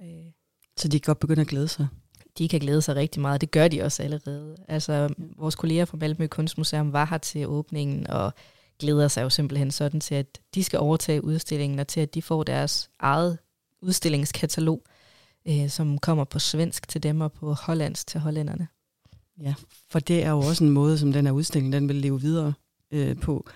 Øh. 0.00 0.06
Så 0.76 0.88
de 0.88 1.00
kan 1.00 1.06
godt 1.06 1.18
begynde 1.18 1.40
at 1.40 1.48
glæde 1.48 1.68
sig? 1.68 1.86
De 2.38 2.48
kan 2.48 2.60
glæde 2.60 2.82
sig 2.82 2.96
rigtig 2.96 3.22
meget. 3.22 3.40
Det 3.40 3.50
gør 3.50 3.68
de 3.68 3.82
også 3.82 4.02
allerede. 4.02 4.56
Altså 4.68 5.14
vores 5.36 5.54
kolleger 5.54 5.84
fra 5.84 5.96
Malmø 5.96 6.26
Kunstmuseum 6.26 6.92
var 6.92 7.04
her 7.04 7.18
til 7.18 7.46
åbningen, 7.46 8.06
og 8.06 8.32
glæder 8.78 9.08
sig 9.08 9.22
jo 9.22 9.30
simpelthen 9.30 9.70
sådan 9.70 10.00
til, 10.00 10.14
at 10.14 10.40
de 10.54 10.64
skal 10.64 10.78
overtage 10.78 11.24
udstillingen, 11.24 11.78
og 11.78 11.88
til 11.88 12.00
at 12.00 12.14
de 12.14 12.22
får 12.22 12.42
deres 12.42 12.90
eget 12.98 13.38
udstillingskatalog, 13.82 14.82
øh, 15.48 15.68
som 15.68 15.98
kommer 15.98 16.24
på 16.24 16.38
svensk 16.38 16.88
til 16.88 17.02
dem 17.02 17.20
og 17.20 17.32
på 17.32 17.52
hollandsk 17.52 18.06
til 18.06 18.20
hollænderne. 18.20 18.68
Ja, 19.42 19.54
for 19.90 19.98
det 19.98 20.24
er 20.24 20.30
jo 20.30 20.38
også 20.38 20.64
en 20.64 20.70
måde, 20.70 20.98
som 20.98 21.12
den 21.12 21.26
her 21.26 21.32
udstilling 21.32 21.72
den 21.72 21.88
vil 21.88 21.96
leve 21.96 22.20
videre 22.20 22.52
øh, 22.90 23.16
på. 23.16 23.46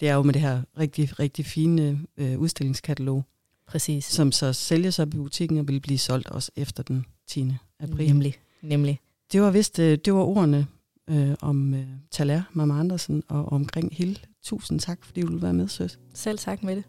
Det 0.00 0.08
er 0.08 0.14
jo 0.14 0.22
med 0.22 0.34
det 0.34 0.42
her 0.42 0.62
rigtig, 0.78 1.18
rigtig 1.18 1.46
fine 1.46 2.00
øh, 2.16 2.38
udstillingskatalog. 2.38 3.24
Præcis. 3.66 4.04
Som 4.04 4.32
så 4.32 4.52
sælges 4.52 4.98
op 4.98 5.14
i 5.14 5.16
butikken 5.16 5.58
og 5.58 5.68
vil 5.68 5.80
blive 5.80 5.98
solgt 5.98 6.28
også 6.28 6.50
efter 6.56 6.82
den 6.82 7.06
10. 7.26 7.52
april. 7.80 8.08
Nemlig, 8.08 8.34
nemlig. 8.62 9.00
Det 9.32 9.40
var 9.40 9.50
vist, 9.50 9.78
øh, 9.78 9.98
det 10.04 10.14
var 10.14 10.20
ordene 10.20 10.66
øh, 11.10 11.34
om 11.40 11.74
øh, 11.74 11.86
Taler, 12.10 12.42
Mama 12.52 12.78
Andersen 12.78 13.22
og 13.28 13.52
omkring 13.52 13.94
Hild. 13.96 14.16
Tusind 14.42 14.80
tak, 14.80 15.04
fordi 15.04 15.20
du 15.20 15.26
ville 15.26 15.42
være 15.42 15.52
med, 15.52 15.68
Søs. 15.68 15.98
Selv 16.14 16.38
tak 16.38 16.62
med 16.62 16.76
det. 16.76 16.84